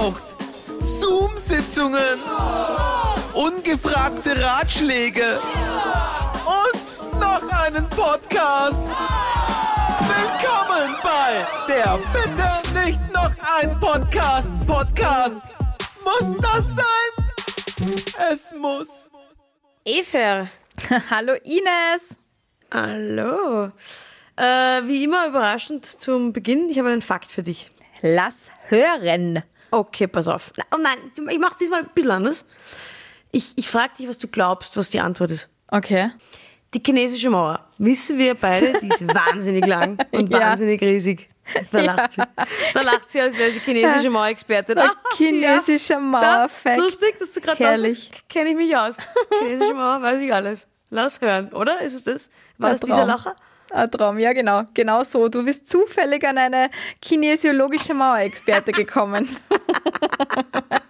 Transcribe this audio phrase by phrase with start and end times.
[0.00, 0.36] braucht.
[0.80, 2.18] Zoom-Sitzungen,
[3.34, 5.38] ungefragte Ratschläge
[6.46, 8.82] und noch einen Podcast.
[10.08, 14.50] Willkommen bei der Bitte nicht noch ein Podcast.
[14.66, 15.42] Podcast.
[16.02, 18.06] Muss das sein?
[18.32, 19.10] Es muss.
[19.84, 20.48] Efer.
[21.10, 22.16] Hallo Ines.
[22.72, 23.70] Hallo.
[24.36, 24.42] Äh,
[24.86, 26.70] wie immer überraschend zum Beginn.
[26.70, 27.70] Ich habe einen Fakt für dich.
[28.00, 29.42] Lass hören.
[29.70, 30.52] Okay, pass auf.
[30.74, 30.98] Oh nein,
[31.30, 32.44] ich mache es diesmal ein bisschen anders.
[33.32, 35.48] Ich, ich frage dich, was du glaubst, was die Antwort ist.
[35.68, 36.10] Okay.
[36.74, 40.40] Die chinesische Mauer, wissen wir beide, die ist wahnsinnig lang und Ja.
[40.40, 41.28] wahnsinnig riesig.
[41.72, 42.22] Da lacht sie.
[42.74, 44.78] Da lacht sie, als wäre sie chinesische Mauerexpertin.
[44.78, 46.00] Ah, Chinesischer ja.
[46.00, 46.78] Mauerfact.
[46.78, 48.10] Da, lustig, dass du gerade Herrlich.
[48.28, 48.96] Kenne ich mich aus.
[49.40, 50.68] Chinesische Mauer, weiß ich alles.
[50.90, 51.80] Lass hören, oder?
[51.80, 52.30] Ist es das?
[52.58, 53.04] War das dieser.
[53.04, 53.34] Lacher?
[53.70, 54.62] Ein Traum, ja genau.
[54.74, 55.28] Genau so.
[55.28, 56.70] Du bist zufällig an eine
[57.00, 59.28] kinesiologische Mauerexperte gekommen.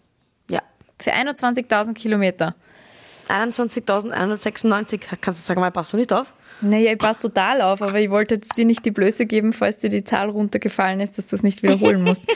[0.49, 0.61] Ja.
[0.99, 2.53] Für 21.000 Kilometer.
[3.29, 4.99] 21.196.
[5.21, 6.33] Kannst du sagen, mal passt du nicht auf?
[6.61, 9.77] Naja, ich passe total auf, aber ich wollte jetzt dir nicht die Blöße geben, falls
[9.79, 12.23] dir die Zahl runtergefallen ist, dass du es nicht wiederholen musst.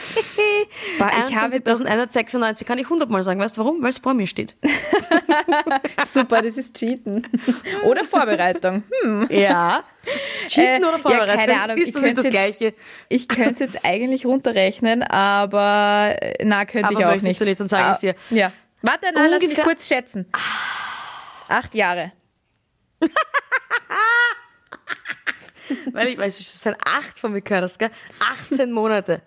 [1.30, 3.40] Ich habe 21.196 kann ich hundertmal sagen.
[3.40, 3.82] Weißt du warum?
[3.82, 4.56] Weil es vor mir steht.
[6.12, 7.26] super, das ist Cheaten.
[7.84, 8.84] Oder Vorbereitung.
[9.04, 9.28] Hm.
[9.30, 9.84] Ja.
[10.48, 11.38] Cheaten Äh, oder ja, Vorbereitung?
[11.46, 12.74] keine Ahnung, Ist ich das nicht das jetzt- Gleiche?
[13.10, 17.40] Ich könnte es jetzt eigentlich runterrechnen, aber äh, na, könnte Aber ich auch nicht.
[17.40, 18.16] du nicht, dann sage ich's dir.
[18.32, 18.52] Ah, Ja.
[18.82, 20.26] Warte, nein, lass mich kurz schätzen.
[21.48, 22.12] Acht Jahre.
[25.92, 27.90] Weil ich weiß, es sind acht von mir gehört hast, gell?
[28.50, 29.22] 18 Monate.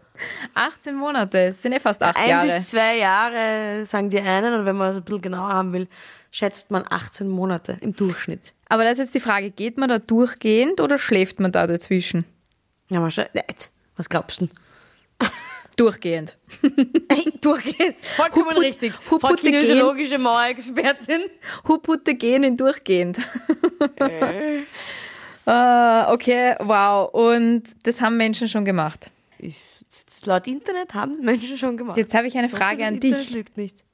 [0.54, 2.46] 18 Monate, es sind ja fast acht Ein Jahre.
[2.46, 5.86] bis zwei Jahre sagen die einen und wenn man es ein bisschen genauer haben will,
[6.32, 8.52] schätzt man 18 Monate im Durchschnitt.
[8.68, 12.24] Aber das ist jetzt die Frage, geht man da durchgehend oder schläft man da dazwischen?
[12.90, 13.70] Ja, Nicht.
[13.96, 14.48] Was glaubst du?
[15.76, 16.36] Durchgehend.
[16.62, 17.94] Ey, durchgehen.
[18.02, 18.92] Vollkommen Huput- richtig.
[18.94, 21.20] Frau kinesiologische Mauerexpertin.
[21.68, 23.18] Huputte gehen in durchgehend.
[25.48, 27.08] Ah, okay, wow.
[27.12, 29.10] Und das haben Menschen schon gemacht.
[29.38, 31.96] Ist, laut Internet haben es Menschen schon gemacht.
[31.96, 33.30] Jetzt habe ich eine Frage das an Internet dich.
[33.30, 33.84] lügt nicht.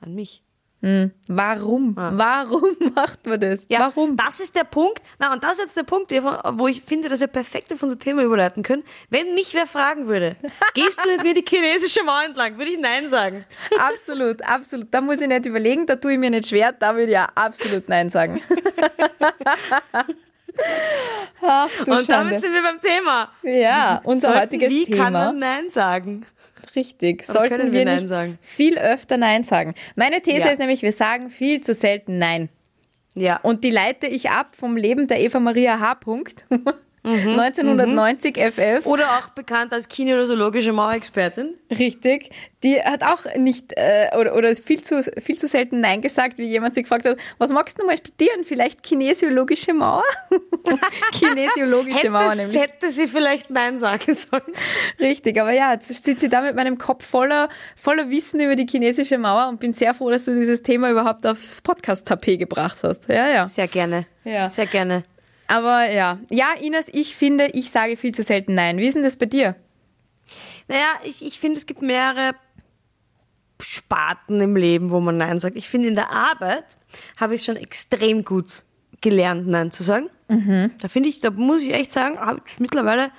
[0.00, 0.42] An mich.
[1.28, 1.96] Warum?
[1.96, 3.62] Warum macht man das?
[3.62, 3.66] Ah.
[3.68, 4.16] Ja, Warum?
[4.16, 5.02] Das ist der Punkt.
[5.18, 7.98] Na, und das ist jetzt der Punkt, wo ich finde, dass wir perfekt auf unser
[7.98, 8.82] Thema überleiten können.
[9.08, 10.36] Wenn mich wer fragen würde,
[10.74, 13.46] gehst du mit mir die chinesische Mauer entlang, würde ich Nein sagen.
[13.78, 14.88] Absolut, absolut.
[14.90, 17.28] Da muss ich nicht überlegen, da tue ich mir nicht schwer, da würde ich ja
[17.34, 18.42] absolut Nein sagen.
[21.42, 22.06] Ach du und Schande.
[22.30, 23.30] damit sind wir beim Thema.
[23.42, 25.04] ja, unser Sollten- heutiges Wie Thema.
[25.04, 26.26] kann man Nein sagen?
[26.74, 27.24] Richtig.
[27.28, 28.38] Oder Sollten können wir, wir Nein nicht sagen?
[28.40, 29.74] viel öfter Nein sagen.
[29.94, 30.46] Meine These Ja.
[30.52, 32.48] ist nämlich, wir sagen viel zu selten Nein.
[33.14, 33.36] Ja.
[33.42, 35.98] Und die leite ich ab vom Leben der Eva Maria H.
[37.04, 37.24] Punkt.
[37.24, 38.86] Mhm, 1990 FF.
[38.86, 41.54] Oder auch bekannt als kinesiologische Mauerexpertin.
[41.70, 42.30] Richtig.
[42.62, 46.46] Die hat auch nicht äh, oder, oder viel, zu, viel zu selten Nein gesagt, wie
[46.46, 48.44] jemand sie gefragt hat, was magst du mal studieren?
[48.44, 50.02] Vielleicht kinesiologische Mauer?
[51.12, 52.60] kinesiologische Mauer Hätte, nämlich.
[52.60, 54.42] hätte sie vielleicht Nein sagen sollen.
[54.98, 58.66] Richtig, aber ja, jetzt sitze ich da mit meinem Kopf voller, voller Wissen über die
[58.66, 63.06] chinesische Mauer und bin sehr froh, dass du dieses Thema überhaupt aufs Podcast-Tapet gebracht hast.
[63.08, 63.46] Ja, ja.
[63.46, 64.06] Sehr gerne.
[64.24, 64.48] Ja.
[64.48, 65.04] Sehr gerne.
[65.46, 66.18] Aber ja.
[66.30, 68.78] Ja, Ines, ich finde, ich sage viel zu selten Nein.
[68.78, 69.56] Wie ist denn das bei dir?
[70.68, 72.32] Naja, ich, ich finde, es gibt mehrere
[73.60, 75.56] Sparten im Leben, wo man Nein sagt.
[75.56, 76.64] Ich finde, in der Arbeit
[77.16, 78.64] habe ich schon extrem gut
[79.00, 80.08] gelernt, Nein zu sagen.
[80.80, 83.10] Da finde ich, da muss ich echt sagen, ich mittlerweile,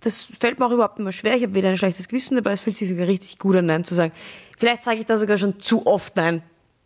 [0.00, 1.36] das fällt mir auch überhaupt nicht mehr schwer.
[1.36, 3.84] Ich habe weder ein schlechtes Gewissen dabei, es fühlt sich sogar richtig gut an, Nein
[3.84, 4.12] zu sagen.
[4.56, 6.42] Vielleicht sage ich da sogar schon zu oft Nein.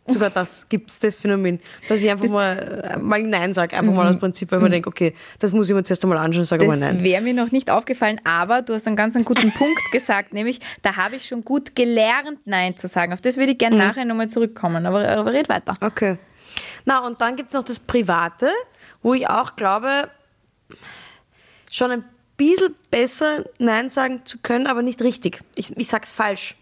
[0.09, 3.93] Sogar das gibt's das Phänomen, dass ich einfach Das- mal, äh, mal Nein sage, einfach
[3.93, 6.45] mal aus Prinzip, weil ich mir denke, okay, das muss ich mir zuerst einmal anschauen,
[6.45, 7.03] sage mal Das Nein.
[7.03, 10.59] wäre mir noch nicht aufgefallen, aber du hast einen ganz einen guten Punkt gesagt, nämlich
[10.81, 13.13] da habe ich schon gut gelernt, Nein zu sagen.
[13.13, 13.81] Auf das würde ich gerne Mhm.
[13.81, 15.73] nachher nochmal zurückkommen, aber, aber red weiter.
[15.81, 16.17] Okay.
[16.85, 18.49] Na, und dann gibt's noch das Private,
[19.01, 20.09] wo ich auch glaube,
[21.71, 22.03] schon ein
[22.37, 25.41] bisschen besser Nein sagen zu können, aber nicht richtig.
[25.55, 26.55] Ich, ich sag's falsch.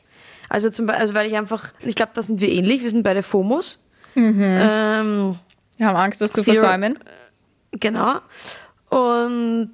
[0.50, 3.04] Also, zum Beispiel, also weil ich einfach, ich glaube, da sind wir ähnlich, wir sind
[3.04, 3.80] beide FOMOs.
[4.16, 5.40] Ähm,
[5.78, 6.98] Wir haben Angst, das zu versäumen.
[7.72, 8.20] Genau.
[8.90, 9.72] Und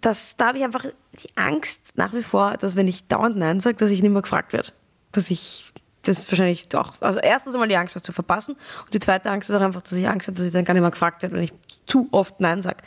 [0.00, 0.84] das, da habe ich einfach
[1.22, 4.22] die Angst nach wie vor, dass wenn ich dauernd Nein sage, dass ich nicht mehr
[4.22, 4.72] gefragt werde.
[5.12, 5.72] Dass ich
[6.02, 7.00] das wahrscheinlich doch.
[7.00, 8.56] Also erstens einmal die Angst, was zu verpassen.
[8.84, 10.74] Und die zweite Angst ist auch einfach, dass ich Angst habe, dass ich dann gar
[10.74, 11.52] nicht mehr gefragt werde, wenn ich
[11.86, 12.78] zu oft Nein sage.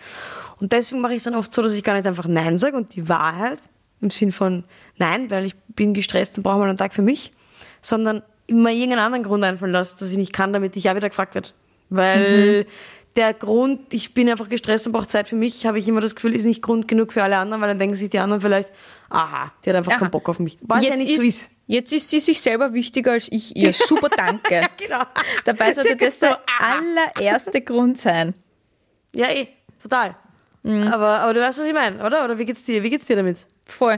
[0.60, 2.76] Und deswegen mache ich es dann oft so, dass ich gar nicht einfach Nein sage
[2.76, 3.60] und die Wahrheit
[4.02, 4.64] im Sinn von
[4.98, 7.32] Nein, weil ich bin gestresst und brauche mal einen Tag für mich,
[7.82, 11.10] sondern immer irgendeinen anderen Grund einfallen lasse, dass ich nicht kann, damit ich ja wieder
[11.10, 11.50] gefragt werde.
[11.90, 12.66] Weil
[13.18, 16.16] der Grund, ich bin einfach gestresst und brauche Zeit für mich, habe ich immer das
[16.16, 18.72] Gefühl, ist nicht Grund genug für alle anderen, weil dann denken sich die anderen vielleicht,
[19.10, 20.00] aha, die hat einfach Aha.
[20.00, 20.58] keinen Bock auf mich.
[20.62, 21.50] Was ja nicht so ist.
[21.66, 23.74] Jetzt ist sie sich selber wichtiger als ich ihr.
[23.88, 24.68] Super, danke.
[24.78, 25.04] Genau.
[25.44, 28.34] Dabei sollte das der allererste Grund sein.
[29.14, 29.48] Ja, eh,
[29.82, 30.16] total.
[30.64, 30.88] Mhm.
[30.88, 32.24] Aber, aber du weißt, was ich meine, oder?
[32.24, 32.84] Oder wie geht's dir?
[32.84, 33.46] Wie geht's dir damit?
[33.72, 33.98] Voll.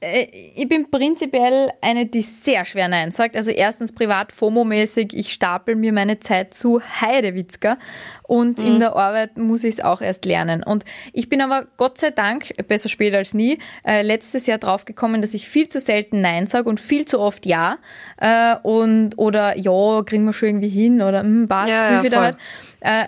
[0.00, 3.36] Äh, Ich bin prinzipiell eine, die sehr schwer Nein sagt.
[3.36, 7.78] Also erstens privat FOMO-mäßig, ich stapel mir meine Zeit zu Heidewitzka
[8.22, 10.62] und in der Arbeit muss ich es auch erst lernen.
[10.62, 15.20] Und ich bin aber Gott sei Dank, besser spät als nie, äh, letztes Jahr draufgekommen,
[15.20, 17.78] dass ich viel zu selten Nein sage und viel zu oft Ja.
[18.18, 22.10] Äh, und, oder ja, kriegen wir schon irgendwie hin oder hm, passt, Ja, wie viel
[22.10, 22.36] da halt.
[22.80, 23.06] Äh,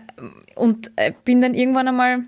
[0.55, 2.25] und äh, bin dann irgendwann einmal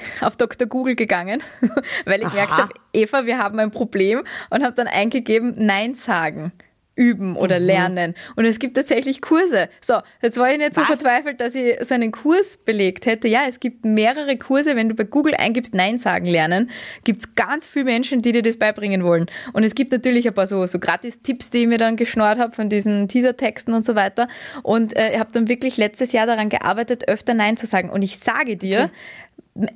[0.20, 0.66] auf Dr.
[0.68, 1.42] Google gegangen,
[2.04, 6.52] weil ich gemerkt habe, Eva, wir haben ein Problem und habe dann eingegeben, Nein sagen.
[6.94, 7.66] Üben oder Mhm.
[7.66, 8.14] lernen.
[8.36, 9.70] Und es gibt tatsächlich Kurse.
[9.80, 10.88] So, jetzt war ich nicht so Was?
[10.88, 13.28] verzweifelt, dass ich so einen Kurs belegt hätte.
[13.28, 14.76] Ja, es gibt mehrere Kurse.
[14.76, 16.68] Wenn du bei Google eingibst, Nein sagen lernen,
[17.04, 19.24] gibt's ganz viele Menschen, die dir das beibringen wollen.
[19.54, 22.54] Und es gibt natürlich ein paar so, so Gratis-Tipps, die ich mir dann geschnort habe
[22.54, 24.28] von diesen Teaser-Texten und so weiter.
[24.62, 27.88] Und äh, ich habe dann wirklich letztes Jahr daran gearbeitet, öfter Nein zu sagen.
[27.88, 28.90] Und ich sage dir,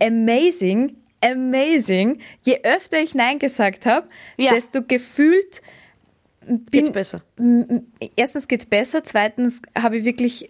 [0.00, 2.18] amazing, amazing.
[2.42, 4.52] Je öfter ich Nein gesagt habe, Ja.
[4.54, 5.62] desto gefühlt
[6.70, 7.22] Geht's bin, besser?
[7.38, 7.86] m-
[8.16, 10.48] erstens geht's besser, zweitens habe ich wirklich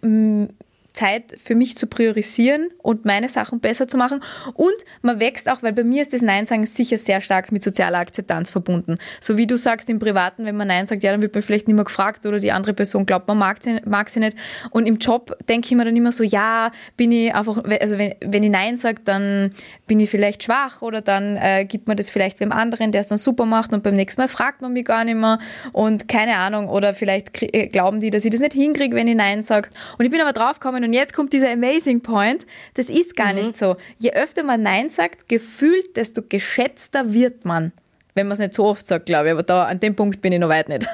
[0.96, 4.22] Zeit für mich zu priorisieren und meine Sachen besser zu machen.
[4.54, 7.62] Und man wächst auch, weil bei mir ist das Nein sagen sicher sehr stark mit
[7.62, 8.96] sozialer Akzeptanz verbunden.
[9.20, 11.68] So wie du sagst im Privaten, wenn man Nein sagt, ja, dann wird man vielleicht
[11.68, 14.36] nicht mehr gefragt oder die andere Person glaubt, man mag sie, mag sie nicht.
[14.70, 18.14] Und im Job denke ich mir dann immer so, ja, bin ich einfach, also wenn,
[18.22, 19.52] wenn ich Nein sage, dann
[19.86, 23.08] bin ich vielleicht schwach oder dann äh, gibt man das vielleicht beim anderen, der es
[23.08, 25.38] dann super macht und beim nächsten Mal fragt man mich gar nicht mehr
[25.72, 29.16] und keine Ahnung oder vielleicht äh, glauben die, dass ich das nicht hinkriege, wenn ich
[29.16, 29.68] Nein sage.
[29.98, 33.56] Und ich bin aber draufgekommen und jetzt kommt dieser Amazing Point, das ist gar nicht
[33.56, 33.76] so.
[33.98, 37.72] Je öfter man Nein sagt, gefühlt, desto geschätzter wird man.
[38.14, 40.32] Wenn man es nicht so oft sagt, glaube ich, aber da an dem Punkt bin
[40.32, 40.86] ich noch weit nicht.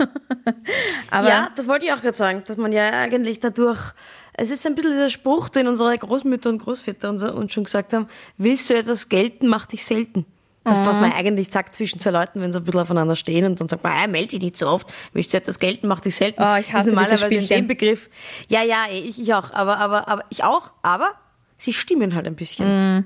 [1.10, 3.92] aber ja, das wollte ich auch gerade sagen, dass man ja eigentlich dadurch,
[4.32, 8.08] es ist ein bisschen dieser Spruch, den unsere Großmütter und Großväter uns schon gesagt haben,
[8.38, 10.24] willst du etwas gelten, mach dich selten.
[10.64, 13.60] Das, was man eigentlich sagt zwischen zwei Leuten, wenn sie ein bisschen aufeinander stehen und
[13.60, 16.14] dann sagt man, ah, melde dich nicht so oft, willst du etwas gelten, mach dich
[16.14, 16.40] selten.
[16.40, 18.08] Oh, ich hasse ist normalerweise dem Begriff.
[18.48, 21.14] Ja, ja, eh, ich, ich auch, aber, aber, aber, ich auch, aber
[21.56, 22.66] sie stimmen halt ein bisschen.
[22.96, 23.04] Mhm.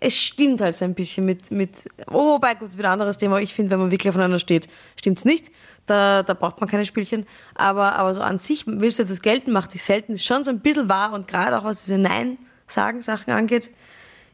[0.00, 1.70] Es stimmt halt so ein bisschen mit, mit,
[2.08, 3.38] oh, wobei, gut, ist wieder ein anderes Thema.
[3.38, 5.50] Ich finde, wenn man wirklich aufeinander steht, stimmt's nicht.
[5.86, 7.24] Da, da braucht man keine Spielchen.
[7.54, 10.50] Aber, aber so an sich, willst du das gelten, macht dich selten, ist schon so
[10.50, 13.70] ein bisschen wahr und gerade auch was diese Nein-Sagen-Sachen angeht,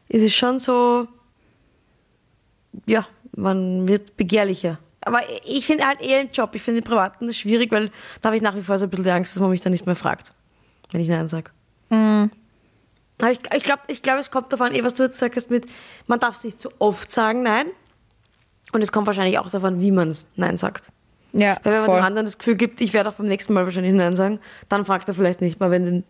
[0.09, 1.07] ist es schon so,
[2.85, 4.79] ja, man wird begehrlicher.
[5.01, 8.27] Aber ich finde halt eher im Job, ich finde im Privaten das schwierig, weil da
[8.27, 9.85] habe ich nach wie vor so ein bisschen die Angst, dass man mich dann nicht
[9.85, 10.31] mehr fragt,
[10.91, 11.51] wenn ich Nein sage.
[13.23, 15.65] Aber ich, ich glaube, ich glaub, es kommt davon, eh, was du jetzt sagst, mit,
[16.07, 17.67] man darf es nicht zu oft sagen, nein.
[18.71, 20.91] Und es kommt wahrscheinlich auch davon, wie man es Nein sagt.
[21.33, 21.99] ja, Weil wenn man voll.
[21.99, 24.83] dem anderen das Gefühl gibt, ich werde auch beim nächsten Mal wahrscheinlich Nein sagen, dann
[24.85, 26.03] fragt er vielleicht nicht mal, wenn den,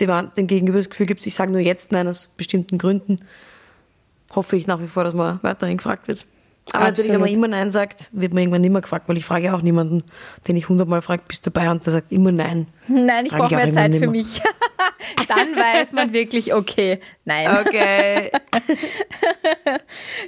[0.00, 3.20] dem, dem Gegenüber das Gefühl gibt, ich sage nur jetzt Nein aus bestimmten Gründen,
[4.34, 6.26] hoffe ich nach wie vor, dass man weiterhin gefragt wird.
[6.72, 7.46] Aber natürlich, wenn man Absolut.
[7.46, 10.02] immer Nein sagt, wird man irgendwann mehr gefragt, weil ich frage ja auch niemanden,
[10.46, 12.66] den ich hundertmal frage, bist du dabei und der sagt immer Nein.
[12.88, 14.42] Nein, ich brauche mehr Zeit für mich.
[15.28, 17.66] Dann weiß man wirklich, okay, nein.
[17.66, 18.30] Okay.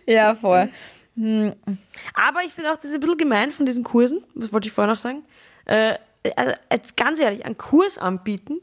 [0.07, 0.71] Ja, voll.
[1.16, 4.73] Aber ich finde auch, das ist ein bisschen gemein von diesen Kursen, das wollte ich
[4.73, 5.25] vorher noch sagen.
[5.66, 5.95] Äh,
[6.37, 6.54] also,
[6.97, 8.61] ganz ehrlich, einen Kurs anbieten,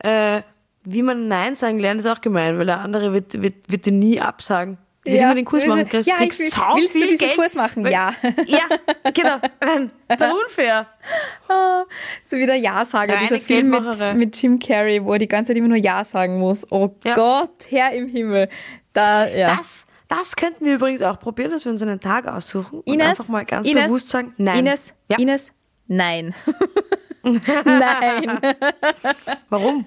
[0.00, 0.42] äh,
[0.84, 3.92] wie man Nein sagen lernt, ist auch gemein, weil der andere wird, wird, wird dir
[3.92, 4.78] nie absagen.
[5.04, 7.08] Will Ja, immer den Kurs machen, kriegst, ja, kriegst ich will- sau willst du viel
[7.08, 7.36] diesen Geld.
[7.36, 7.82] Kurs machen?
[7.84, 8.14] Weil- Ja.
[8.46, 9.36] Ja, genau.
[9.60, 10.86] Nein, Das ist unfair.
[11.48, 11.82] Ah,
[12.22, 15.56] So wie der Ja-Sager, dieser Film mit, mit Jim Carrey, wo er die ganze Zeit
[15.56, 16.64] immer nur Ja sagen muss.
[16.70, 17.14] Oh Ja.
[17.16, 18.48] Gott, Herr im Himmel.
[18.92, 19.56] Da, ja.
[19.56, 23.08] Das, das könnten wir übrigens auch probieren, dass wir uns einen Tag aussuchen und Ines,
[23.08, 24.60] einfach mal ganz Ines, bewusst sagen, nein.
[24.60, 25.18] Ines, ja.
[25.18, 25.52] Ines,
[25.88, 26.32] nein.
[27.64, 28.38] nein.
[29.48, 29.84] Warum?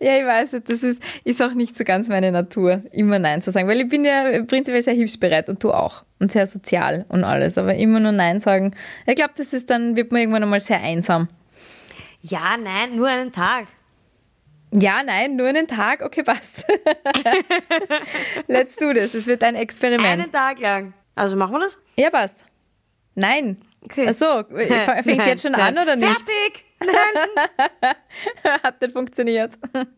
[0.00, 3.42] Ja, ich weiß nicht, das ist, ist auch nicht so ganz meine Natur, immer Nein
[3.42, 3.68] zu sagen.
[3.68, 6.04] Weil ich bin ja prinzipiell sehr hilfsbereit und du auch.
[6.18, 7.56] Und sehr sozial und alles.
[7.56, 8.74] Aber immer nur Nein sagen.
[9.06, 11.28] Ich glaube, das ist dann, wird man irgendwann einmal sehr einsam.
[12.22, 13.66] Ja, nein, nur einen Tag.
[14.72, 16.66] Ja, nein, nur einen Tag, okay, passt.
[18.46, 19.12] Let's do this.
[19.12, 20.22] Das wird ein Experiment.
[20.22, 20.94] Einen Tag lang.
[21.14, 21.78] Also machen wir das?
[21.96, 22.44] Ja, passt.
[23.20, 23.60] Nein.
[23.82, 24.08] Okay.
[24.08, 24.44] Achso,
[25.02, 25.76] fängt jetzt schon nein.
[25.76, 26.10] an oder nicht?
[26.10, 26.64] Fertig!
[26.80, 27.94] Nein!
[28.62, 29.52] Hat nicht funktioniert.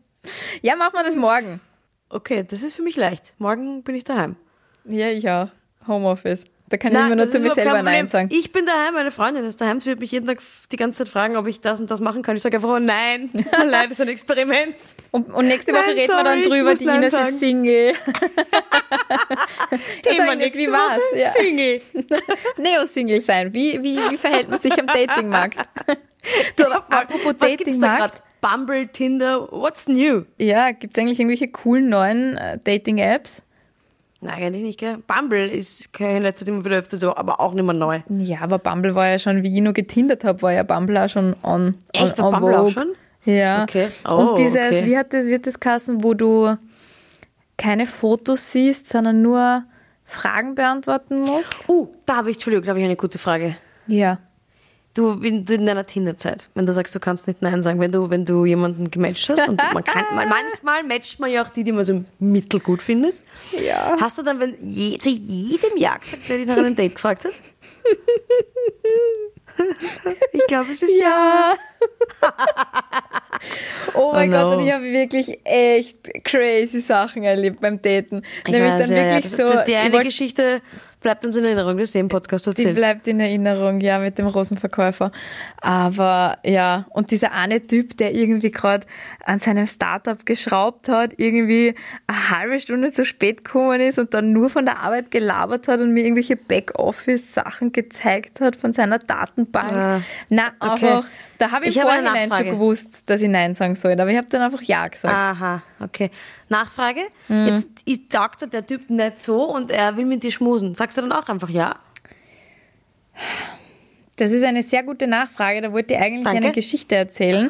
[0.61, 1.59] Ja, machen wir das morgen.
[2.07, 3.33] Okay, das ist für mich leicht.
[3.39, 4.37] Morgen bin ich daheim.
[4.85, 5.49] Ja, ich auch.
[5.85, 6.45] Homeoffice.
[6.73, 8.29] Da kann ich immer nur zu mir selber Nein sagen.
[8.31, 9.79] Ich bin daheim, meine Freundin ist daheim.
[9.79, 10.39] Sie wird mich jeden Tag
[10.71, 12.35] die ganze Zeit fragen, ob ich das und das machen kann.
[12.35, 14.73] Ich sage einfach, oh nein, das ist ein Experiment.
[15.11, 17.29] Und, und nächste Woche Nein, reden wir dann sorry, drüber, die Ines sagen.
[17.29, 17.93] ist Single.
[20.01, 21.01] Thema Ines, nächste wie war's?
[21.15, 21.29] Ja.
[21.29, 21.81] Single.
[22.57, 23.53] Neo-Single sein.
[23.53, 25.59] Wie, wie, wie verhält man sich am Datingmarkt?
[26.57, 28.23] Du, aber apropos Was gibt's da Datingmarkt.
[28.41, 30.23] Bumble, Tinder, what's new?
[30.39, 33.43] Ja, gibt es eigentlich irgendwelche coolen neuen äh, Dating-Apps?
[34.23, 34.97] Nein, eigentlich nicht, gell?
[35.05, 37.99] Bumble ist kein in letzter Zeit immer wieder öfter so, aber auch nicht mehr neu.
[38.09, 41.09] Ja, aber Bumble war ja schon, wie ich noch getindert habe, war ja Bumble auch
[41.09, 41.77] schon on.
[41.91, 42.19] Echt?
[42.19, 42.71] on, War on Bumble auch Vogue.
[42.71, 42.87] schon?
[43.25, 43.63] Ja.
[43.63, 43.89] Okay.
[44.07, 44.85] Oh, Und dieses, okay.
[44.85, 46.57] wie hat das, wird das kassen, wo du
[47.57, 49.63] keine Fotos siehst, sondern nur
[50.05, 51.67] Fragen beantworten musst?
[51.69, 53.55] Uh, da habe ich, Entschuldigung, da habe ich eine gute Frage.
[53.87, 54.19] Ja.
[54.95, 58.11] Du, in, in deiner Tinderzeit, wenn du sagst, du kannst nicht Nein sagen, wenn du,
[58.11, 61.63] wenn du jemanden gematcht hast und man kann, man, manchmal matcht man ja auch die,
[61.63, 63.15] die man so mittelgut findet.
[63.59, 63.97] Ja.
[63.99, 67.25] Hast du dann, wenn je, zu jedem Ja gesagt, der dich nach einem Date gefragt
[67.25, 67.31] hat?
[70.31, 71.55] ich glaube, es ist ja.
[73.95, 74.57] Oh mein Oh Gott, no.
[74.57, 78.23] und ich habe wirklich echt crazy Sachen erlebt beim Daten.
[78.47, 79.11] Nämlich weiß, dann ja, ja.
[79.15, 79.63] wirklich Das- so.
[79.65, 80.61] Die ich eine wollt- Geschichte
[81.03, 82.75] bleibt uns in Erinnerung, das ist dem Podcast Die erzählt.
[82.75, 85.11] bleibt in Erinnerung, ja, mit dem Rosenverkäufer.
[85.61, 88.87] Aber ja, und dieser eine Typ, der irgendwie gerade
[89.25, 91.75] an seinem Startup geschraubt hat, irgendwie
[92.07, 95.79] eine halbe Stunde zu spät gekommen ist und dann nur von der Arbeit gelabert hat
[95.79, 99.71] und mir irgendwelche Backoffice-Sachen gezeigt hat von seiner Datenbank.
[99.71, 100.87] Ah, Na, okay.
[100.87, 104.09] einfach, da habe ich Ich im Vorhinein schon gewusst, dass ich Nein sagen soll, aber
[104.09, 105.13] ich habe dann einfach Ja gesagt.
[105.13, 106.09] Aha, okay.
[106.49, 107.01] Nachfrage.
[107.27, 107.63] Mhm.
[107.85, 110.75] Jetzt sagt er der Typ nicht so und er will mit dir schmusen.
[110.75, 111.75] Sagst du dann auch einfach ja?
[114.17, 115.61] Das ist eine sehr gute Nachfrage.
[115.61, 116.43] Da wollte ich eigentlich Danke.
[116.43, 117.49] eine Geschichte erzählen,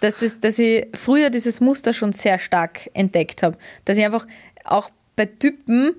[0.00, 3.58] dass, das, dass ich früher dieses Muster schon sehr stark entdeckt habe.
[3.84, 4.26] Dass ich einfach
[4.64, 5.94] auch bei Typen,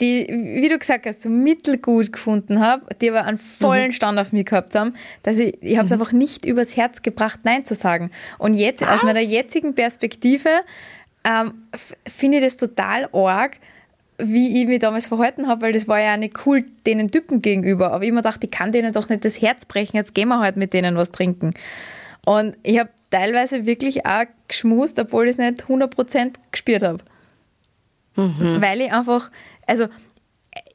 [0.00, 4.32] die, wie du gesagt hast, so mittelgut gefunden habe, die aber einen vollen Stand auf
[4.32, 7.74] mich gehabt haben, dass ich, ich habe es einfach nicht übers Herz gebracht, Nein zu
[7.74, 8.10] sagen.
[8.38, 9.02] Und jetzt, aus Was?
[9.02, 10.48] meiner jetzigen Perspektive,
[11.24, 11.54] ähm,
[12.06, 13.58] finde ich das total arg,
[14.18, 17.40] wie ich mich damals verhalten habe, weil das war ja auch nicht cool denen Typen
[17.40, 17.92] gegenüber.
[17.92, 20.40] Aber ich mir dachte, ich kann denen doch nicht das Herz brechen, jetzt gehen wir
[20.40, 21.54] halt mit denen was trinken.
[22.26, 26.98] Und ich habe teilweise wirklich auch geschmust, obwohl ich es nicht 100% gespürt habe.
[28.60, 29.30] Weil ich einfach,
[29.68, 29.86] also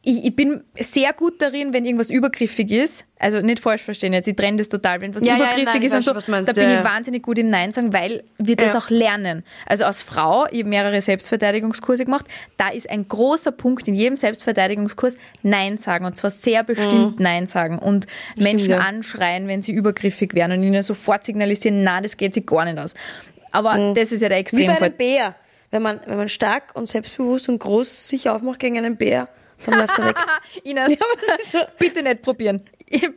[0.06, 3.06] ich, ich bin sehr gut darin, wenn irgendwas übergriffig ist.
[3.20, 5.02] Also nicht falsch verstehen jetzt, ich trenne das total.
[5.02, 6.20] Wenn was Ja, ja, übergriffig nein, ich ist und so, da
[6.54, 6.84] bin ja, ich ja.
[6.84, 8.80] wahnsinnig gut im Nein sagen, weil wir das Ja.
[8.80, 9.44] auch lernen.
[9.66, 12.26] Also als Frau, ich habe mehrere Selbstverteidigungskurse gemacht,
[12.58, 17.48] da ist ein großer Punkt in jedem Selbstverteidigungskurs Nein sagen und zwar sehr bestimmt Nein
[17.48, 18.72] sagen und Menschen Mhm.
[18.74, 18.78] ja.
[18.80, 22.78] anschreien, wenn sie übergriffig werden und ihnen sofort signalisieren, na, das geht sich gar nicht
[22.78, 22.94] aus.
[23.52, 24.58] Aber das ist ja der Mhm.
[24.58, 25.36] Wie bei einem Bär.
[25.74, 29.27] Wenn man, wenn man stark und selbstbewusst und groß sich aufmacht gegen einen Bär,
[29.65, 30.18] dann läuft er weg.
[30.63, 31.00] Ines,
[31.51, 32.62] Ja, bitte nicht probieren.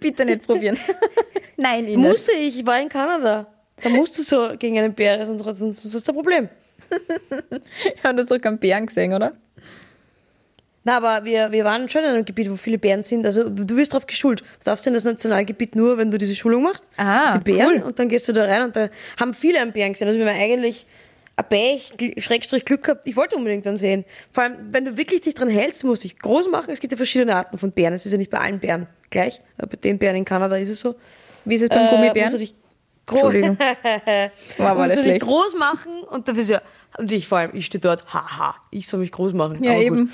[0.01, 0.79] Bitte nicht probieren.
[1.59, 2.09] Nein, Ines.
[2.13, 3.47] Musste ich, ich war in Kanada.
[3.83, 6.49] Da musst du so gegen einen Bär, sonst, sonst sonst ist das Problem.
[6.89, 9.35] Wir haben das doch keinen Bären gesehen, oder?
[10.83, 13.27] Na, aber wir, wir waren schon in einem Gebiet, wo viele Bären sind.
[13.27, 14.41] Also du wirst darauf geschult.
[14.41, 16.85] Du darfst in das Nationalgebiet nur, wenn du diese Schulung machst.
[16.97, 17.83] Ah, die Bären.
[17.83, 17.83] cool.
[17.83, 18.89] Und dann gehst du da rein und da
[19.21, 20.09] haben viele einen Bären gesehen.
[20.09, 20.87] Also wir haben eigentlich
[21.39, 23.07] Gl- Schrägstrich Glück gehabt.
[23.07, 24.05] Ich wollte unbedingt dann sehen.
[24.33, 26.71] Vor allem, wenn du wirklich dich dran hältst, musst du dich groß machen.
[26.71, 27.93] Es gibt ja verschiedene Arten von Bären.
[27.95, 29.41] Es ist ja nicht bei allen Bären gleich.
[29.59, 30.95] Bei den Bären in Kanada ist es so.
[31.45, 32.39] Wie ist es beim Äh, musst du Gummibären?
[32.39, 32.55] dich
[33.07, 33.35] groß.
[34.59, 36.63] War musst du dich groß machen und dafür ist ja,
[36.99, 39.63] und ich vor allem, ich stehe dort, haha, ich soll mich groß machen.
[39.63, 40.11] Ja, eben.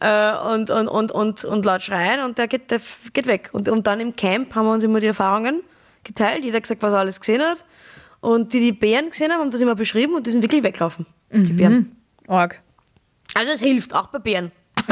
[0.00, 2.80] Äh, und, und, und, und, und laut schreien und der geht, der
[3.14, 3.48] geht weg.
[3.52, 5.62] Und, und dann im Camp haben wir uns immer die Erfahrungen
[6.04, 7.64] geteilt, jeder hat gesagt, was er alles gesehen hat.
[8.26, 11.06] Und die, die Bären gesehen haben, haben das immer beschrieben und die sind wirklich weglaufen.
[11.30, 11.96] Die Bären.
[12.26, 12.60] Org.
[13.34, 14.50] Also es hilft, auch bei Bären.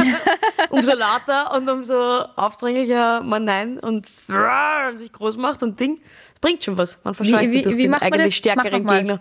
[0.70, 1.94] umso lauter und umso
[2.36, 4.06] aufdringlicher man Nein und
[4.94, 6.00] sich groß macht und Ding.
[6.32, 6.98] Das bringt schon was.
[7.04, 8.36] Man verscheucht Wie- wie- durch wie den macht man eigentlich das?
[8.36, 8.98] stärkeren Mach noch mal.
[8.98, 9.20] Gegner.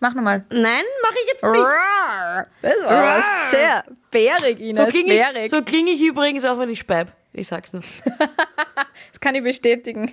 [0.00, 0.44] Mach nochmal.
[0.50, 1.54] Nein, mache ich jetzt nicht.
[2.62, 4.88] Das war aber sehr bärig, So Ines.
[4.92, 5.44] klinge bärig.
[5.44, 7.12] ich, so kling ich übrigens auch, wenn ich speib.
[7.34, 7.82] Ich sag's nur.
[9.12, 10.10] Das kann ich bestätigen.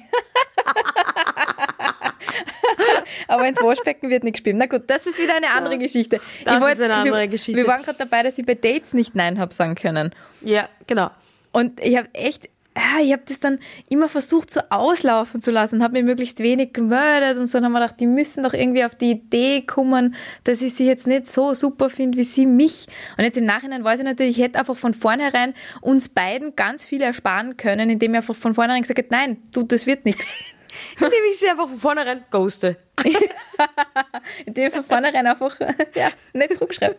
[3.27, 4.55] Aber ins Waschbecken wird nicht gespielt.
[4.57, 6.19] Na gut, das ist wieder eine andere Geschichte.
[6.45, 7.55] Das ich wollt- ist eine andere wir, Geschichte.
[7.59, 10.11] Wir waren gerade dabei, dass ich bei Dates nicht Nein hab sagen können.
[10.41, 11.09] Ja, genau.
[11.51, 13.59] Und ich habe echt, ja, ich habe das dann
[13.89, 17.57] immer versucht, so auslaufen zu lassen, habe mir möglichst wenig gemeldet und so.
[17.57, 20.85] Dann haben wir gedacht, die müssen doch irgendwie auf die Idee kommen, dass ich sie
[20.85, 22.85] jetzt nicht so super finde, wie sie mich.
[23.17, 26.85] Und jetzt im Nachhinein weiß ich natürlich, ich hätte einfach von vornherein uns beiden ganz
[26.85, 30.35] viel ersparen können, indem ich einfach von vornherein gesagt hätte, nein, du, das wird nichts.
[30.99, 32.77] Indem ich sie einfach von vornherein ghoste.
[34.45, 35.59] Indem ich von vornherein einfach
[35.95, 36.97] ja, nicht zurückschreibe.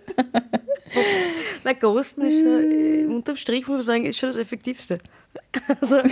[1.65, 4.99] Na, Ghosten ist schon, äh, unterm Strich muss man sagen, ist schon das Effektivste.
[5.81, 6.03] Also,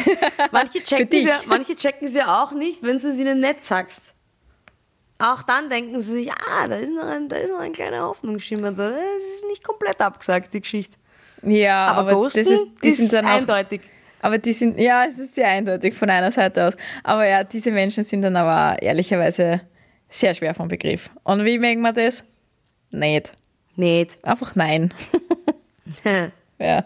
[0.52, 4.14] manche checken ja, manche checken es ja auch nicht, wenn du es ihnen nicht sagst.
[5.18, 8.02] Auch dann denken sie sich, ah, da ist noch ein, da ist noch ein kleiner
[8.02, 8.90] Hoffnungsschimmer da.
[8.90, 10.96] Es ist nicht komplett abgesagt, die Geschichte.
[11.42, 13.80] Ja, Aber, aber, Ghosten das ist, die sind ist dann auch eindeutig.
[14.20, 16.76] Aber die sind, ja, es ist sehr eindeutig von einer Seite aus.
[17.04, 19.60] Aber ja, diese Menschen sind dann aber ehrlicherweise
[20.08, 21.10] sehr schwer vom Begriff.
[21.24, 22.24] Und wie merkt man das?
[22.90, 23.32] Nicht.
[23.76, 24.18] Nicht.
[24.24, 24.92] Einfach nein.
[26.60, 26.84] Ja.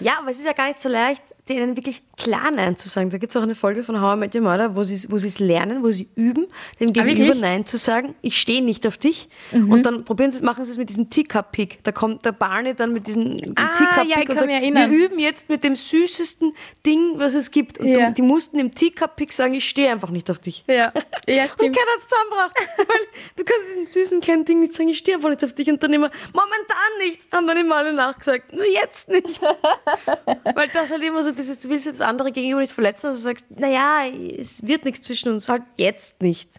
[0.00, 3.10] Ja, aber es ist ja gar nicht so leicht, denen wirklich klar Nein zu sagen.
[3.10, 5.16] Da gibt es auch eine Folge von How I Met Your Mother, wo sie wo
[5.16, 6.46] es lernen, wo sie üben,
[6.80, 7.34] dem Gegenüber Ah, wirklich?
[7.36, 7.40] Mhm.
[7.40, 8.14] Nein zu sagen.
[8.20, 9.28] Ich stehe nicht auf dich.
[9.52, 11.82] Und dann probieren sie, machen sie es mit diesem Teacup-Pick.
[11.84, 14.56] Da kommt der Barney dann mit diesem Ah, Teacup-Pick ja, ich kann und sagt, mich
[14.56, 14.90] erinnern.
[14.90, 16.52] wir üben jetzt mit dem süßesten
[16.84, 17.78] Ding, was es gibt.
[17.78, 18.10] Und Ja.
[18.10, 20.64] die mussten im Teacup-Pick sagen, ich stehe einfach nicht auf dich.
[20.68, 20.92] Ja,
[21.28, 21.76] ja Und stimmt.
[21.76, 22.52] keiner hat es zusammengebracht.
[22.76, 25.68] Weil du kannst diesem süßen kleinen Ding nicht sagen, ich stehe einfach nicht auf dich.
[25.70, 28.52] Und dann immer, momentan nicht, haben dann immer alle nachgesagt.
[28.52, 29.37] Nur jetzt nicht.
[30.54, 33.18] Weil das halt immer so, das ist, du willst jetzt andere gegenüber nicht verletzen, also
[33.18, 34.02] du sagst, naja,
[34.38, 36.50] es wird nichts zwischen uns, halt jetzt nicht.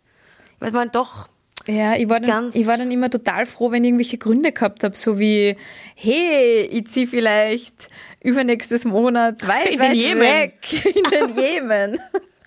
[0.60, 1.28] Weil man doch,
[1.68, 4.84] Ja, ich war, dann, ich war dann immer total froh, wenn ich irgendwelche Gründe gehabt
[4.84, 5.56] habe, so wie,
[5.96, 7.90] hey, ich ziehe vielleicht
[8.22, 10.22] übernächstes Monat weit, In den weit Jemen.
[10.22, 12.00] weg in den Jemen.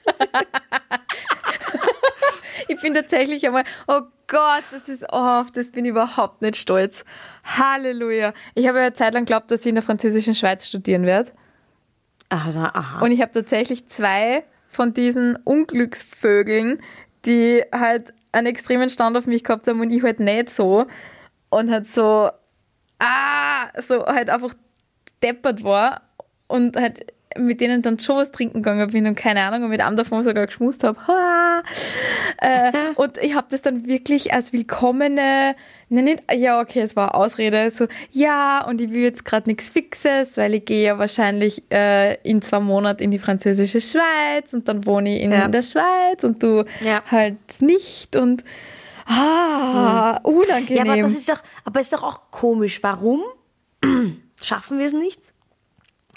[2.69, 4.01] ich bin tatsächlich einmal, oh
[4.33, 7.05] Gott, das ist, oh, auf das bin ich überhaupt nicht stolz.
[7.45, 8.33] Halleluja.
[8.55, 11.33] Ich habe ja eine Zeit lang geglaubt, dass ich in der französischen Schweiz studieren werde.
[12.31, 13.05] also, aha.
[13.05, 16.83] Und ich habe tatsächlich zwei von diesen Unglücksvögeln,
[17.27, 20.87] die halt einen extremen Stand auf mich gehabt haben und ich halt nicht so.
[21.51, 22.31] Und halt so,
[23.01, 24.55] ah, so halt einfach
[25.23, 26.09] deppert war
[26.47, 29.81] und halt mit denen dann schon was trinken gegangen bin und keine Ahnung und mit
[29.81, 30.99] einem davon sogar geschmust habe.
[31.07, 31.63] Ha!
[32.39, 35.55] Äh, und ich habe das dann wirklich als willkommene,
[35.89, 39.69] ne, nicht, ja, okay, es war Ausrede, so, ja, und ich will jetzt gerade nichts
[39.69, 44.69] Fixes, weil ich gehe ja wahrscheinlich äh, in zwei Monaten in die französische Schweiz und
[44.69, 45.49] dann wohne ich in Ja.
[45.49, 47.03] der Schweiz und du Ja.
[47.11, 48.45] halt nicht und
[49.07, 50.85] ah, unangenehm.
[50.87, 52.83] Ja, aber das ist doch, aber ist doch auch komisch.
[52.83, 53.21] Warum
[54.41, 55.21] schaffen wir es nicht?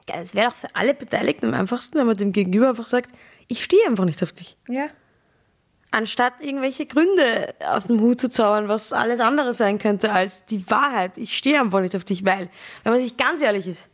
[0.07, 3.09] Geil, Es wäre doch für alle Beteiligten am einfachsten, wenn man dem Gegenüber einfach sagt,
[3.47, 4.57] ich stehe einfach nicht auf dich.
[4.69, 4.87] ja.
[5.91, 10.69] Anstatt irgendwelche Gründe aus dem Hut zu zaubern, was alles andere sein könnte als die
[10.69, 11.17] Wahrheit.
[11.17, 12.49] Ich stehe einfach nicht auf dich, weil,
[12.83, 13.87] wenn man sich ganz ehrlich ist,